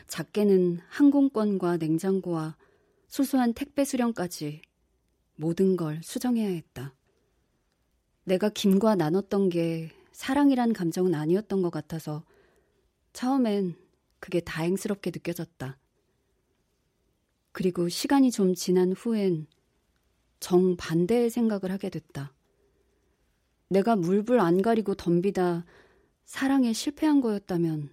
[0.08, 2.56] 작게는 항공권과 냉장고와
[3.08, 4.62] 소소한 택배 수령까지
[5.36, 6.94] 모든 걸 수정해야 했다.
[8.24, 12.24] 내가 김과 나눴던 게 사랑이란 감정은 아니었던 것 같아서
[13.12, 13.76] 처음엔
[14.18, 15.78] 그게 다행스럽게 느껴졌다.
[17.52, 19.46] 그리고 시간이 좀 지난 후엔
[20.40, 22.34] 정반대의 생각을 하게 됐다.
[23.68, 25.64] 내가 물불 안 가리고 덤비다
[26.24, 27.90] 사랑에 실패한 거였다면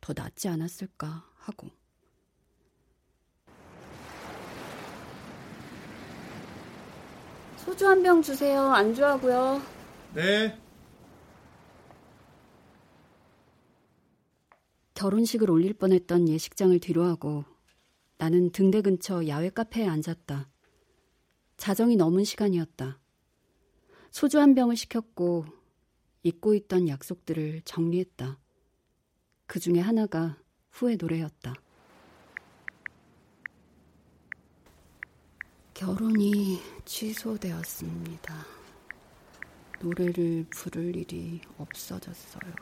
[0.00, 1.70] 더 낫지 않았을까 하고.
[7.58, 8.60] 소주 한 병 주세요.
[8.72, 9.62] 안주하고요.
[10.14, 10.58] 네.
[14.94, 17.44] 결혼식을 올릴 뻔했던 예식장을 뒤로하고
[18.18, 20.48] 나는 등대 근처 야외 카페에 앉았다.
[21.56, 22.98] 자정이 넘은 시간이었다.
[24.10, 25.44] 소주 한 병을 시켰고
[26.22, 28.38] 잊고 있던 약속들을 정리했다.
[29.46, 30.38] 그 중에 하나가
[30.70, 31.54] 후의 노래였다.
[35.74, 38.46] 결혼이 취소되었습니다.
[39.80, 42.52] 노래를 부를 일이 없어졌어요.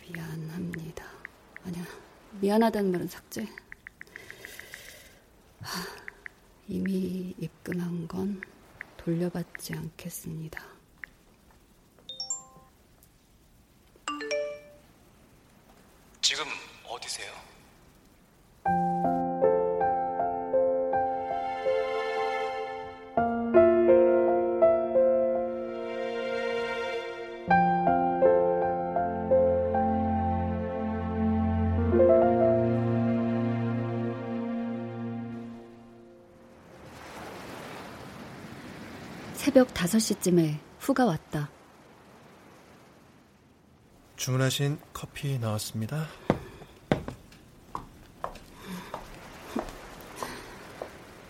[0.00, 1.04] 미안합니다.
[1.64, 1.84] 아니야,
[2.40, 3.46] 미안하다는 말은 삭제.
[5.60, 5.82] 하,
[6.66, 8.40] 이미 입금한 건
[8.96, 10.73] 돌려받지 않겠습니다.
[39.84, 41.50] 5시쯤에 후가 왔다.
[44.16, 46.06] 주문하신 커피 나왔습니다.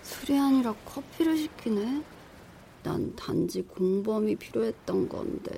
[0.02, 2.04] 술이 아니라 커피를 시키네.
[2.84, 5.56] 난 단지 공범이 필요했던 건데.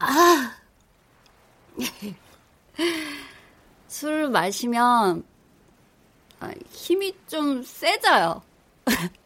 [0.00, 0.56] 아!
[3.86, 5.24] 술 마시면
[6.40, 8.42] 아, 힘이 좀 세져요.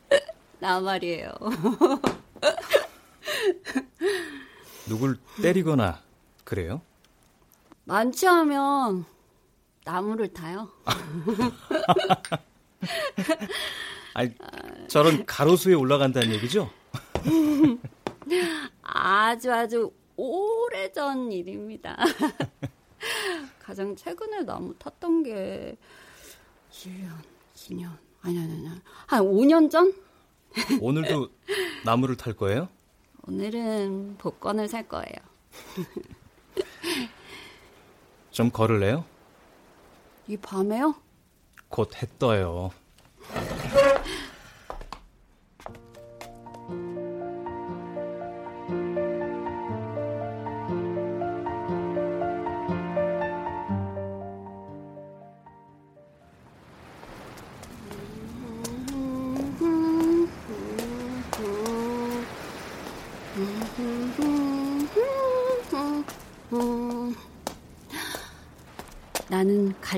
[0.67, 1.31] 나 말이에요.
[4.89, 6.03] 누굴 때리거나
[6.43, 6.83] 그래요?
[8.27, 9.05] 않으면
[9.85, 10.69] 나무를 타요.
[14.13, 14.35] 아니,
[14.89, 16.69] 저런 가로수에 올라간다는 얘기죠?
[18.83, 21.97] 아주 아주 오래전 일입니다.
[23.63, 25.77] 가장 최근에 나무 탔던 게
[26.73, 27.09] 1년,
[27.55, 30.06] 2년, 아니, 아니, 아니, 한 5년 전?
[30.81, 31.29] 오늘도
[31.85, 32.69] 나무를 탈 거예요?
[33.29, 35.17] 오늘은 복권을 살 거예요.
[38.31, 39.05] 좀 걸을래요?
[40.29, 40.95] 이 밤에요?
[41.69, 42.71] 곧 해 떠요.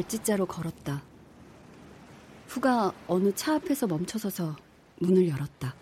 [0.09, 1.03] 갈짓자로 걸었다.
[2.49, 4.57] 후가 어느 차 앞에서 멈춰서서
[5.01, 5.75] 문을 열었다.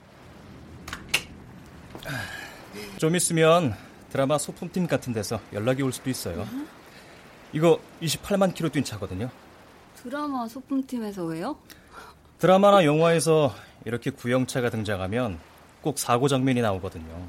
[2.98, 3.74] 좀 있으면
[4.10, 6.46] 드라마 소품팀 같은 데서 연락이 올 수도 있어요.
[7.52, 9.30] 이거 28만 킬로 뛴 차거든요.
[9.94, 11.56] 드라마 소품팀에서 왜요?
[12.38, 15.38] 드라마나 영화에서 이렇게 구형차가 등장하면
[15.80, 17.28] 꼭 사고 장면이 나오거든요.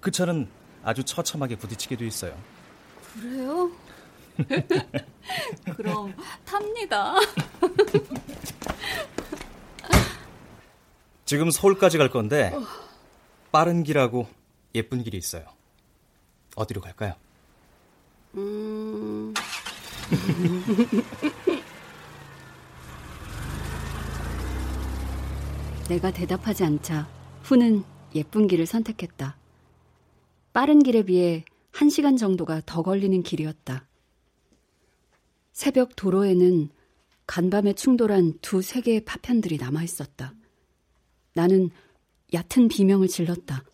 [0.00, 0.48] 그 차는
[0.84, 2.36] 아주 처참하게 부딪히게 돼 있어요.
[3.14, 3.70] 그래요?
[5.76, 7.14] 그럼 탑니다.
[11.24, 12.52] 지금 서울까지 갈 건데
[13.52, 14.26] 빠른 길하고
[14.74, 15.44] 예쁜 길이 있어요.
[16.56, 17.14] 어디로 갈까요?
[18.34, 19.34] 음...
[25.88, 27.08] 내가 대답하지 않자
[27.42, 29.36] 후는 예쁜 길을 선택했다.
[30.52, 33.87] 빠른 길에 비해 한 시간 정도가 더 걸리는 길이었다.
[35.58, 36.68] 새벽 도로에는
[37.26, 40.32] 간밤에 충돌한 두 세계의 파편들이 남아 있었다.
[41.34, 41.70] 나는
[42.32, 43.64] 얕은 비명을 질렀다.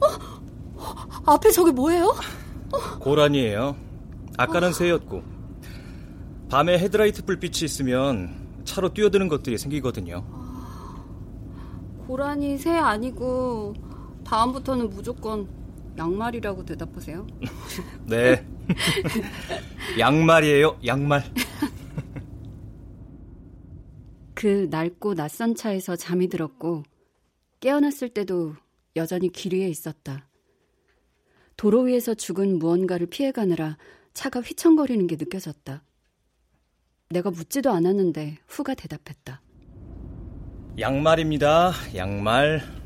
[0.00, 1.32] 어?
[1.32, 2.14] 앞에 저게 뭐예요?
[3.00, 3.76] 고란이에요.
[4.38, 5.24] 아까는 새였고
[6.50, 10.24] 밤에 헤드라이트 불빛이 있으면 차로 뛰어드는 것들이 생기거든요.
[12.06, 13.74] 고란이 새 아니고
[14.22, 15.48] 다음부터는 무조건
[15.98, 17.26] 양말이라고 대답하세요.
[18.06, 18.46] 네.
[19.98, 21.24] 양말이에요, 양말.
[24.34, 26.82] 그 낡고 낯선 차에서 잠이 들었고
[27.60, 28.54] 깨어났을 때도
[28.94, 30.28] 여전히 길 위에 있었다.
[31.56, 33.78] 도로 위에서 죽은 무언가를 피해가느라
[34.12, 35.82] 차가 휘청거리는 게 느껴졌다.
[37.08, 39.40] 내가 묻지도 않았는데 후가 대답했다.
[40.78, 41.72] 양말입니다.
[41.94, 42.85] 양말.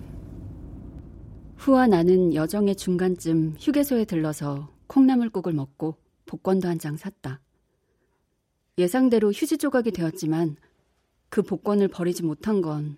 [1.60, 7.40] 후와 나는 여정의 중간쯤 휴게소에 들러서 콩나물국을 먹고 복권도 한 장 샀다.
[8.78, 10.56] 예상대로 휴지 조각이 되었지만
[11.28, 12.96] 그 복권을 버리지 못한 건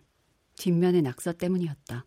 [0.55, 2.05] 뒷면의 낙서 때문이었다.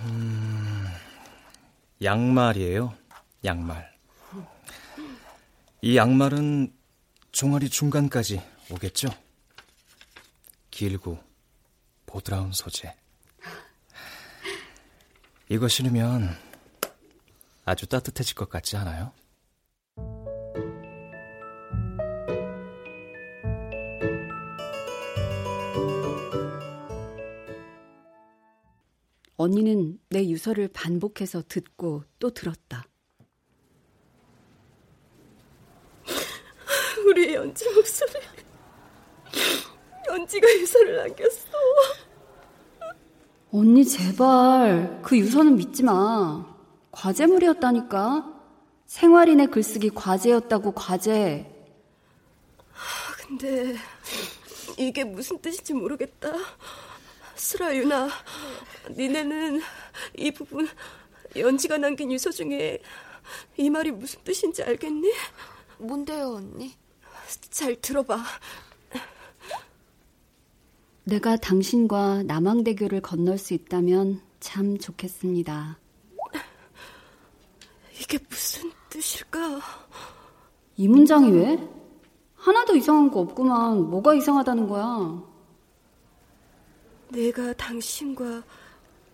[0.00, 0.86] 음,
[2.02, 2.94] 양말이에요.
[3.44, 3.92] 양말.
[5.82, 6.72] 이 양말은
[7.30, 8.40] 종아리 중간까지
[8.70, 9.08] 오겠죠?
[10.70, 11.18] 길고
[12.12, 12.94] 보드라운 소재.
[15.48, 16.28] 이거 신으면
[17.64, 19.12] 아주 따뜻해질 것 같지 않아요?
[29.38, 32.84] 언니는 내 유서를 반복해서 듣고 또 들었다.
[37.06, 38.31] 우리 연지 목소리.
[40.08, 41.48] 연지가 유서를 남겼어.
[43.52, 46.46] 언니 제발 그 유서는 믿지 마.
[46.90, 48.32] 과제물이었다니까.
[48.86, 51.48] 생활인의 글쓰기 과제였다고 과제.
[53.26, 53.76] 근데
[54.76, 56.32] 이게 무슨 뜻인지 모르겠다.
[57.34, 58.08] 수라 유나,
[58.90, 59.60] 니네는
[60.16, 60.68] 이 부분
[61.34, 62.80] 연지가 남긴 유서 중에
[63.56, 65.10] 이 말이 무슨 뜻인지 알겠니?
[65.78, 66.76] 뭔데요, 언니?
[67.50, 68.22] 잘 들어봐.
[71.04, 75.78] 내가 당신과 남항대교를 건널 수 있다면 참 좋겠습니다.
[78.00, 79.60] 이게 무슨 뜻일까?
[80.76, 81.68] 이 문장이 왜?
[82.36, 83.90] 하나도 이상한 거 없구만.
[83.90, 85.22] 뭐가 이상하다는 거야?
[87.08, 88.42] 내가 당신과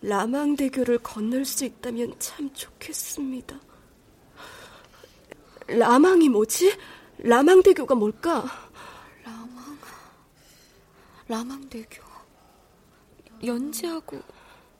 [0.01, 3.59] 라망대교를 건널 수 있다면 참 좋겠습니다.
[5.67, 6.71] 라망이 뭐지?
[7.17, 8.45] 라망대교가 뭘까?
[11.29, 12.03] 라망, 라망대교.
[13.45, 14.19] 연지하고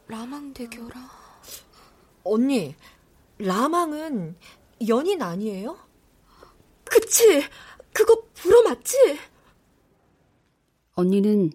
[0.07, 0.95] 라망대교라.
[2.23, 2.75] 언니,
[3.37, 4.35] 라망은
[4.87, 5.77] 연인 아니에요?
[6.83, 7.43] 그치!
[7.93, 9.19] 그거 불어 맞지?
[10.93, 11.51] 언니는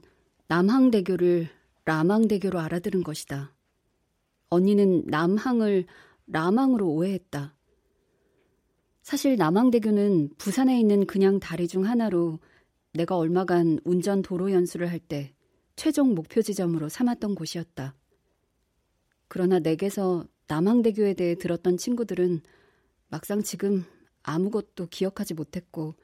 [0.46, 1.50] 남항대교를
[1.84, 3.52] 라망대교로 알아들은 것이다.
[4.48, 5.86] 언니는 남항을
[6.28, 7.52] 라망으로 오해했다.
[9.02, 12.38] 사실 남항대교는 부산에 있는 그냥 다리 중 하나로
[12.94, 15.34] 내가 얼마간 운전 도로 연수를 할 때
[15.76, 17.94] 최종 목표 지점으로 삼았던 곳이었다.
[19.28, 22.40] 그러나 내게서 남항대교에 대해 들었던 친구들은
[23.08, 23.84] 막상 지금
[24.22, 25.94] 아무것도 기억하지 못했고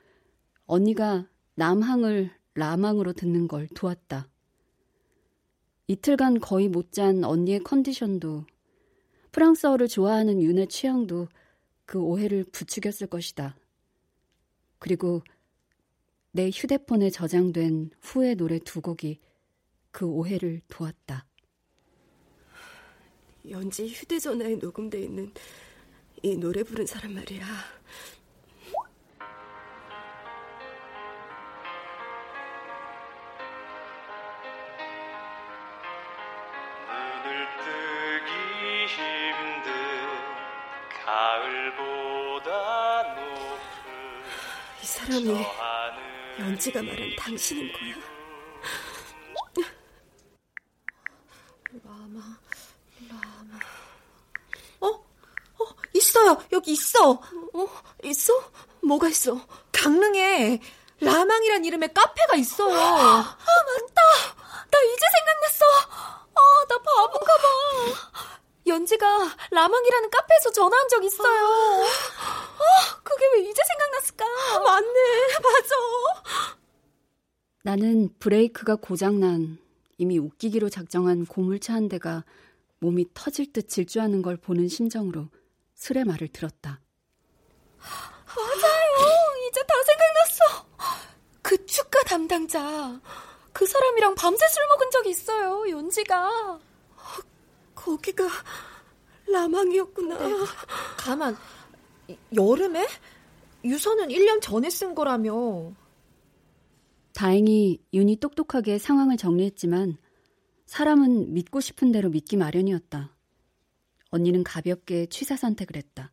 [0.66, 4.28] 언니가 남항을 라망으로 듣는 걸 도왔다.
[5.86, 8.46] 이틀간 거의 못 잔 언니의 컨디션도
[9.30, 11.28] 프랑스어를 좋아하는 윤의 취향도
[11.86, 13.56] 그 오해를 부추겼을 것이다.
[14.78, 15.22] 그리고
[16.32, 19.18] 내 휴대폰에 저장된 후의 노래 두 곡이
[19.90, 21.26] 그 오해를 도왔다.
[23.48, 25.32] 연지 휴대전화에 녹음돼 있는
[26.22, 27.44] 이 노래 부른 사람 말이야.
[46.60, 47.94] 연지가 말한 당신인 거야.
[51.82, 52.20] 라마,
[53.08, 53.58] 라마.
[54.80, 54.86] 어?
[54.88, 56.42] 어, 있어요.
[56.52, 57.12] 여기 있어.
[57.12, 57.66] 어?
[58.04, 58.52] 있어?
[58.82, 59.40] 뭐가 있어?
[59.72, 60.60] 강릉에
[61.00, 62.76] 라망이란 이름의 카페가 있어요.
[62.76, 64.02] 아, 맞다.
[64.70, 65.64] 나 이제 생각났어.
[66.34, 68.10] 아, 나 바본가 봐.
[68.66, 69.06] 연지가
[69.50, 71.86] 라망이라는 카페에서 전화한 적 있어요.
[72.20, 72.39] 아,
[73.02, 74.24] 그게 왜 이제 생각났을까?
[74.60, 74.98] 맞네.
[75.42, 75.74] 맞아.
[77.62, 79.58] 나는 브레이크가 고장난
[79.98, 82.24] 이미 웃기기로 작정한 고물차 한 대가
[82.78, 85.28] 몸이 터질 듯 질주하는 걸 보는 심정으로
[85.74, 86.80] 술의 말을 들었다.
[87.78, 89.48] 맞아요.
[89.48, 90.66] 이제 다 생각났어.
[91.42, 93.00] 그 축가 담당자.
[93.52, 95.68] 그 사람이랑 밤새 술 먹은 적이 있어요.
[95.68, 96.60] 연지가.
[97.74, 98.28] 거기가
[99.26, 100.18] 라망이었구나.
[100.18, 100.34] 네.
[100.96, 101.36] 가만.
[102.34, 102.86] 여름에?
[103.64, 105.72] 유서는 1년 전에 쓴 거라며.
[107.12, 109.96] 다행히 윤이 똑똑하게 상황을 정리했지만
[110.66, 113.14] 사람은 믿고 싶은 대로 믿기 마련이었다.
[114.10, 116.12] 언니는 가볍게 취사 선택을 했다.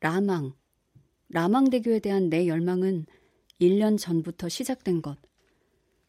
[0.00, 0.52] 라망.
[1.30, 3.06] 라망대교에 대한 내 열망은
[3.60, 5.18] 1년 전부터 시작된 것.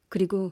[0.10, 0.52] 그리고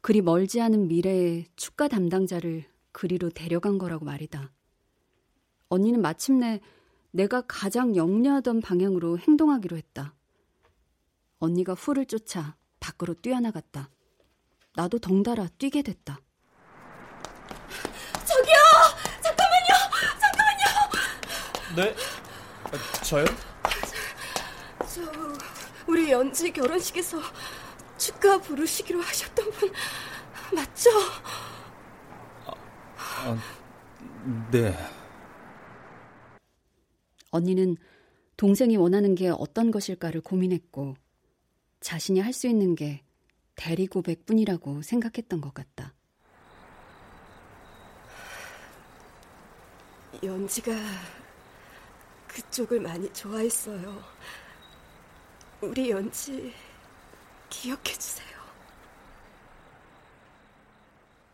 [0.00, 4.52] 그리 멀지 않은 미래의 축가 담당자를 그리로 데려간 거라고 말이다.
[5.68, 6.60] 언니는 마침내
[7.16, 10.12] 내가 가장 염려하던 방향으로 행동하기로 했다.
[11.38, 13.88] 언니가 후를 쫓아 밖으로 뛰어나갔다.
[14.74, 16.20] 나도 덩달아 뛰게 됐다.
[18.26, 18.56] 저기요!
[19.22, 19.72] 잠깐만요!
[20.20, 21.76] 잠깐만요!
[21.76, 21.96] 네?
[22.64, 23.24] 아, 저요?
[24.86, 25.00] 저,
[25.86, 27.18] 우리 연지 결혼식에서
[27.96, 29.72] 축가 부르시기로 하셨던 분
[30.54, 30.90] 맞죠?
[32.44, 32.52] 아,
[32.98, 33.38] 아,
[34.50, 34.76] 네.
[37.36, 37.76] 언니는
[38.36, 40.94] 동생이 원하는 게 어떤 것일까를 고민했고
[41.80, 43.02] 자신이 할 수 있는 게
[43.54, 45.94] 대리 고백뿐이라고 생각했던 것 같다.
[50.22, 50.72] 연지가
[52.26, 54.02] 그쪽을 많이 좋아했어요.
[55.60, 56.52] 우리 연지
[57.48, 58.36] 기억해 주세요.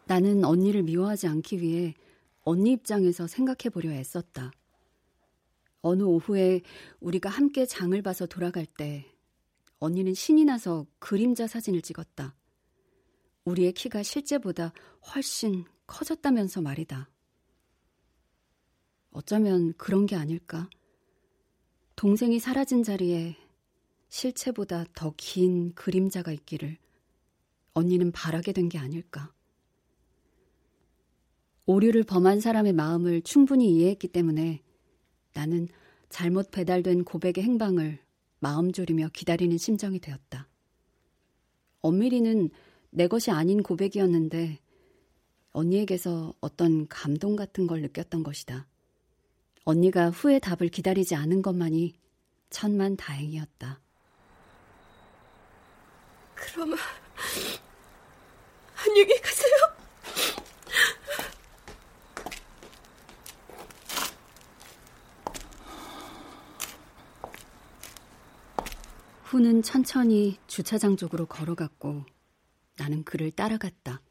[0.04, 1.94] 나는 언니를 미워하지 않기 위해
[2.42, 4.52] 언니 입장에서 생각해 보려 애썼다.
[5.82, 6.62] 어느 오후에
[7.00, 9.04] 우리가 함께 장을 봐서 돌아갈 때
[9.78, 12.36] 언니는 신이 나서 그림자 사진을 찍었다.
[13.44, 14.72] 우리의 키가 실제보다
[15.12, 17.10] 훨씬 커졌다면서 말이다.
[19.10, 20.70] 어쩌면 그런 게 아닐까?
[21.96, 23.36] 동생이 사라진 자리에
[24.08, 26.78] 실체보다 더 긴 그림자가 있기를
[27.74, 29.32] 언니는 바라게 된 게 아닐까?
[31.66, 34.62] 오류를 범한 사람의 마음을 충분히 이해했기 때문에
[35.34, 35.68] 나는
[36.08, 37.98] 잘못 배달된 고백의 행방을
[38.38, 40.48] 마음 졸이며 기다리는 심정이 되었다.
[41.80, 42.50] 엄밀히는
[42.90, 44.58] 내 것이 아닌 고백이었는데
[45.52, 48.66] 언니에게서 어떤 감동 같은 걸 느꼈던 것이다.
[49.64, 51.94] 언니가 후의 답을 기다리지 않은 것만이
[52.50, 53.80] 천만 다행이었다.
[56.34, 56.74] 그럼
[58.74, 59.81] 안녕히 가세요.
[69.32, 72.04] 후는 천천히 주차장 쪽으로 걸어갔고
[72.76, 74.02] 나는 그를 따라갔다.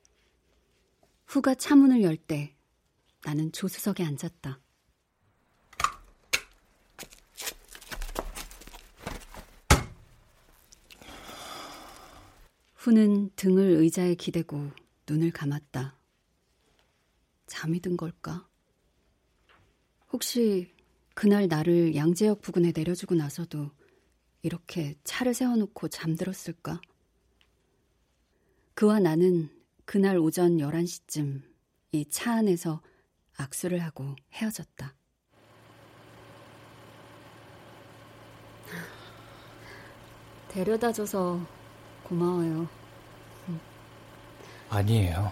[1.28, 2.56] 후가 차문을 열 때
[3.24, 4.60] 나는 조수석에 앉았다.
[12.74, 14.72] 후는 등을 의자에 기대고
[15.08, 16.00] 눈을 감았다.
[17.46, 18.50] 잠이 든 걸까?
[20.12, 20.74] 혹시
[21.14, 23.70] 그날 나를 양재역 부근에 내려주고 나서도
[24.42, 26.82] 이렇게 차를 세워놓고 잠들었을까?
[28.74, 29.50] 그와 나는
[29.86, 31.42] 그날 오전 11시쯤
[31.94, 32.82] 이 차 안에서
[33.38, 34.96] 악수를 하고 헤어졌다.
[40.50, 41.40] 데려다 줘서
[42.04, 42.68] 고마워요.
[44.70, 45.32] 아니에요.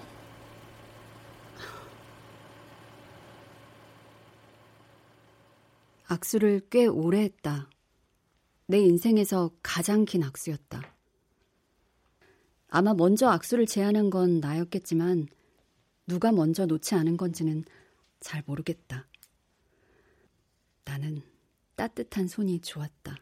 [6.08, 7.70] 악수를 꽤 오래 했다.
[8.70, 10.96] 내 인생에서 가장 긴 악수였다.
[12.68, 15.26] 아마 먼저 악수를 제안한 건 나였겠지만
[16.06, 17.66] 누가 먼저 놓지 않은 건지는
[18.20, 19.08] 잘 모르겠다.
[20.86, 21.24] 나는
[21.78, 23.16] 따뜻한 손이 좋았다.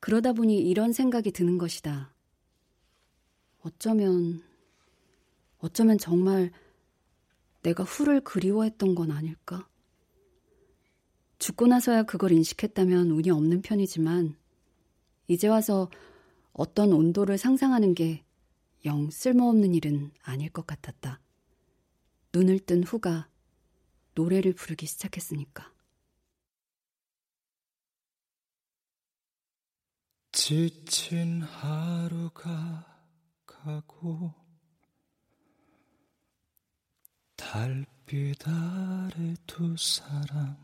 [0.00, 2.12] 그러다 보니 이런 생각이 드는 것이다.
[3.62, 4.42] 어쩌면,
[5.56, 6.52] 어쩌면 정말
[7.62, 9.66] 내가 후를 그리워했던 건 아닐까?
[11.42, 14.36] 죽고 나서야 그걸 인식했다면 운이 없는 편이지만,
[15.28, 15.90] 이제 와서
[16.52, 18.24] 어떤 온도를 상상하는 게
[18.84, 21.20] 영 쓸모없는 일은 아닐 것 같았다.
[22.32, 23.28] 눈을 뜬 후가
[24.14, 25.72] 노래를 부르기 시작했으니까.
[30.32, 32.84] 지친 하루가
[33.46, 34.34] 가고
[37.36, 40.56] 달빛 아래 두 사람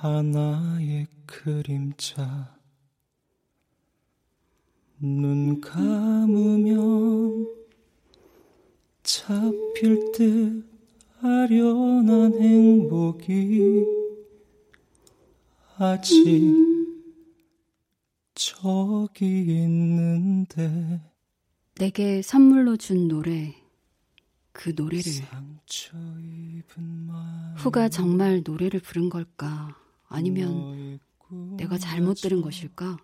[0.00, 2.56] 하나의 그림자.
[5.00, 7.48] 눈 감으면
[9.02, 10.64] 잡힐 듯
[11.20, 13.84] 아련한 행복이
[15.78, 16.54] 아직
[18.36, 19.24] 저기
[19.64, 21.00] 있는데.
[21.74, 23.52] 내게 선물로 준 노래
[24.52, 25.02] 그 노래를.
[27.56, 30.98] 후가 정말 노래를 부른 걸까 아니면
[31.56, 32.96] 내가 잘못 들은 것일까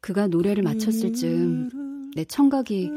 [0.00, 2.90] 그가 노래를 마쳤을 즈음 내 청각이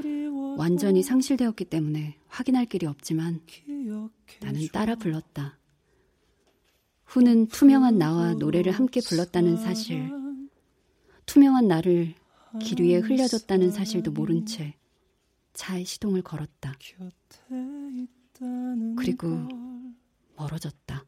[0.58, 3.42] 완전히 상실되었기 때문에 확인할 길이 없지만
[4.42, 5.60] 나는 따라 불렀다.
[7.06, 10.10] 후는 투명한 나와 노래를 함께 불렀다는 사실,
[11.26, 12.16] 투명한 나를
[12.60, 14.76] 길 위에 흘려줬다는 사실도 모른 채
[15.54, 16.74] 차에 시동을 걸었다.
[18.98, 19.28] 그리고
[20.36, 21.06] 멀어졌다.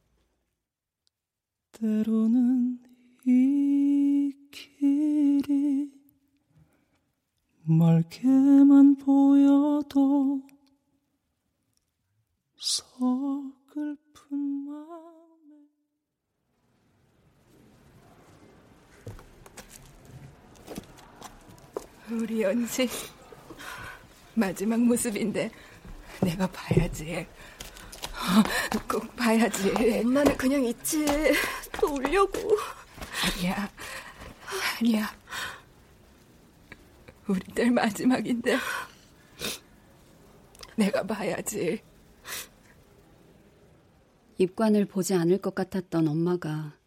[1.80, 2.80] 때로는
[3.26, 5.91] 이 길이
[7.63, 10.41] 멀게만 보여도
[12.57, 15.55] 서글픈 마음에
[22.11, 22.88] 우리 연지
[24.34, 25.51] 마지막 모습인데
[26.21, 27.28] 내가 봐야지.
[28.89, 29.71] 꼭 봐야지.
[30.01, 31.05] 엄마는 그냥 있지.
[31.80, 32.39] 또 울려고.
[33.23, 33.69] 아니야.
[34.80, 35.15] 아니야.
[37.28, 38.57] 우리 딸 마지막인데
[40.76, 41.82] 내가 봐야지.
[44.38, 46.78] 입관을 보지 않을 것 같았던 엄마가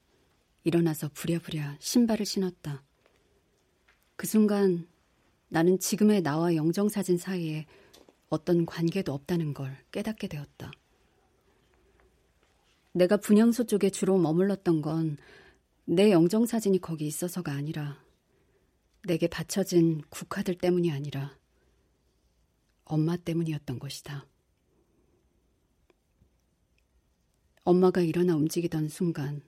[0.64, 2.82] 일어나서 부랴부랴 신발을 신었다.
[4.16, 4.86] 그 순간
[5.48, 7.66] 나는 지금의 나와 영정사진 사이에
[8.28, 10.70] 어떤 관계도 없다는 걸 깨닫게 되었다.
[12.92, 15.16] 내가 분향소 쪽에 주로 머물렀던 건
[15.90, 17.98] 내 영정 사진이 거기 있어서가 아니라
[19.06, 21.34] 내게 바쳐진 국화들 때문이 아니라
[22.84, 24.26] 엄마 때문이었던 것이다.
[27.64, 29.40] 엄마가 일어나 움직이던 순간,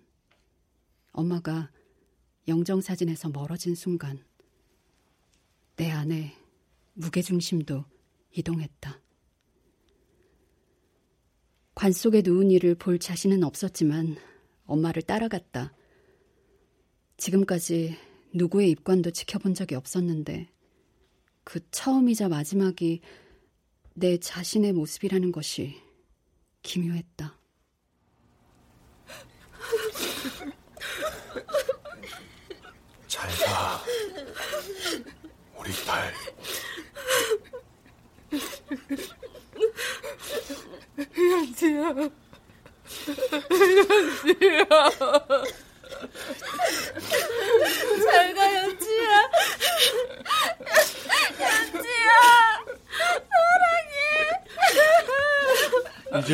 [1.13, 1.71] 엄마가
[2.49, 4.25] 영정 사진에서 멀어진 순간,
[5.77, 6.35] 내 안에
[6.95, 7.85] 무게중심도
[8.33, 8.99] 이동했다.
[11.81, 14.19] 관 속에 누운 이를 볼 자신은 없었지만
[14.67, 15.73] 엄마를 따라갔다.
[17.17, 17.97] 지금까지
[18.35, 20.51] 누구의 입관도 지켜본 적이 없었는데
[21.43, 23.01] 그 처음이자 마지막이
[23.95, 25.75] 내 자신의 모습이라는 것이
[26.61, 27.41] 기묘했다.
[33.09, 33.83] 잘 가.
[35.59, 36.13] 우리 딸.
[41.17, 41.81] 연지야.
[43.51, 44.65] 연지야.
[48.05, 49.13] 잘 가, 연지야.
[51.41, 52.11] 연지야.
[53.31, 53.95] 사랑해.
[56.25, 56.31] 이제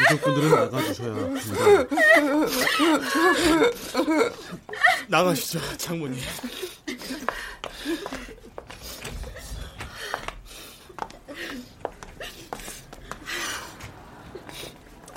[0.00, 1.50] 유족분들은 나가주셔야 합니다.
[5.08, 6.20] 나가시죠, 장모님.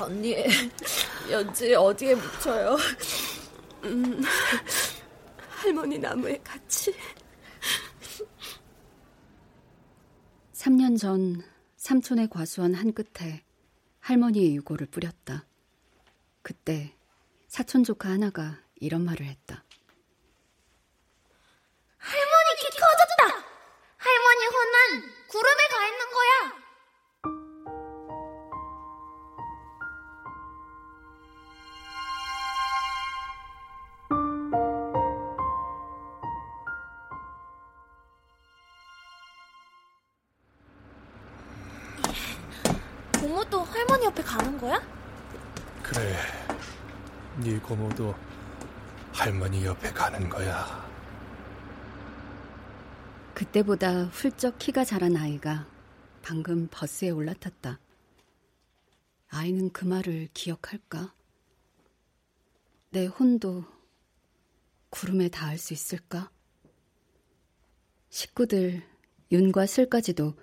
[0.05, 0.35] 언니,
[1.31, 2.77] 연지 어디에 묻혀요?
[3.85, 4.21] 음,
[5.49, 6.93] 할머니 나무에 같이.
[10.53, 11.41] 3년 전
[11.77, 13.43] 삼촌의 과수원 한 끝에
[13.99, 15.47] 할머니의 유골을 뿌렸다.
[16.43, 16.95] 그때
[17.47, 19.63] 사촌 조카 하나가 이런 말을 했다.
[47.65, 48.13] 고모도
[49.11, 50.85] 할머니 옆에 가는 거야.
[53.33, 55.67] 그때보다 훌쩍 키가 자란 아이가
[56.21, 57.79] 방금 버스에 올라탔다.
[59.29, 61.15] 아이는 그 말을 기억할까?
[62.91, 63.65] 내 혼도
[64.91, 66.29] 구름에 닿을 수 있을까?
[68.09, 68.83] 식구들,
[69.31, 70.35] 윤과 슬까지도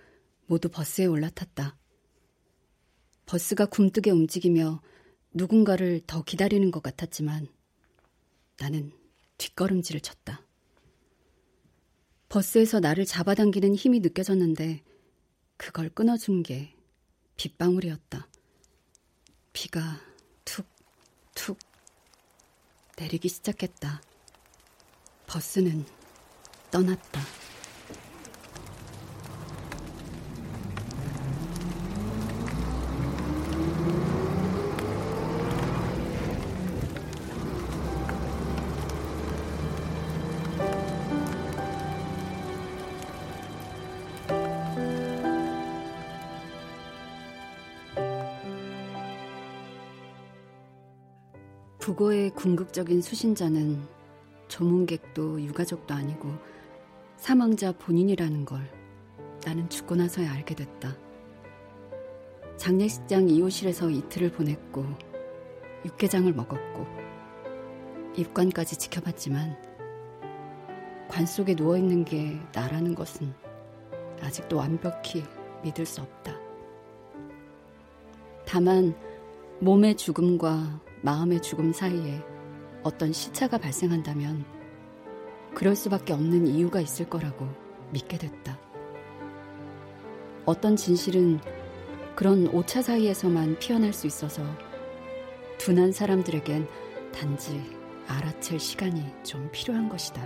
[0.47, 1.77] 모두 버스에 올라탔다.
[3.27, 4.83] 버스가 굼뜨게 움직이며
[5.35, 7.49] 누군가를 더 기다리는 것 같았지만
[8.59, 8.93] 나는
[9.39, 10.43] 뒷걸음질을 쳤다.
[12.29, 14.83] 버스에서 나를 잡아당기는 힘이 느껴졌는데
[15.57, 16.75] 그걸 끊어준 게
[17.37, 18.29] 빗방울이었다.
[19.53, 20.01] 비가
[20.45, 20.67] 툭,
[21.35, 21.59] 툭
[22.99, 24.03] 내리기 시작했다.
[25.27, 25.85] 버스는
[26.71, 27.42] 떠났다.
[51.93, 53.83] 부고의 궁극적인 수신자는
[54.49, 56.31] 조문객도 유가족도 아니고
[57.17, 58.61] 사망자 본인이라는 걸
[59.45, 60.97] 나는 죽고 나서야 알게 됐다.
[62.57, 64.87] 장례식장 이호실에서 이틀을 보냈고
[65.85, 66.87] 육개장을 먹었고
[68.17, 69.57] 입관까지 지켜봤지만
[71.09, 73.35] 관 속에 누워 있는 게 나라는 것은
[74.21, 75.25] 아직도 완벽히
[75.63, 76.39] 믿을 수 없다.
[78.47, 78.95] 다만
[79.61, 82.23] 몸의 죽음과 마음의 죽음 사이에
[82.83, 84.45] 어떤 시차가 발생한다면
[85.55, 87.49] 그럴 수밖에 없는 이유가 있을 거라고
[87.91, 88.59] 믿게 됐다.
[90.47, 91.41] 어떤 진실은
[92.15, 94.43] 그런 오차 사이에서만 피어날 수 있어서
[95.59, 96.69] 둔한 사람들에겐
[97.13, 97.63] 단지
[98.07, 100.23] 알아챌 시간이 좀 필요한 것이다.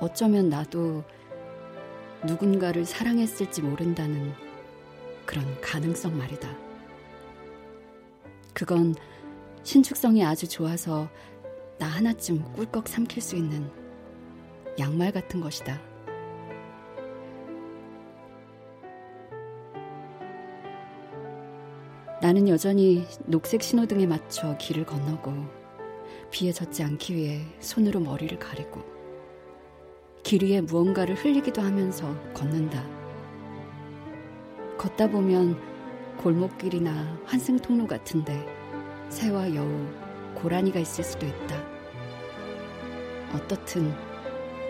[0.00, 1.04] 어쩌면 나도
[2.24, 4.32] 누군가를 사랑했을지 모른다는
[5.24, 6.65] 그런 가능성 말이다.
[8.56, 8.94] 그건
[9.64, 11.10] 신축성이 아주 좋아서
[11.78, 13.70] 나 하나쯤 꿀꺽 삼킬 수 있는
[14.78, 15.78] 양말 같은 것이다.
[22.22, 25.34] 나는 여전히 녹색 신호등에 맞춰 길을 건너고
[26.30, 28.80] 비에 젖지 않기 위해 손으로 머리를 가리고
[30.22, 32.82] 길 위에 무언가를 흘리기도 하면서 걷는다.
[34.78, 35.75] 걷다 보면
[36.16, 38.46] 골목길이나 환승 통로 같은데
[39.08, 39.86] 새와 여우,
[40.34, 41.62] 고라니가 있을 수도 있다.
[43.34, 43.94] 어떻든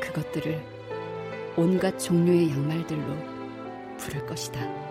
[0.01, 0.63] 그것들을
[1.57, 4.86] 온갖 종류의 양말들로 부를 것이다.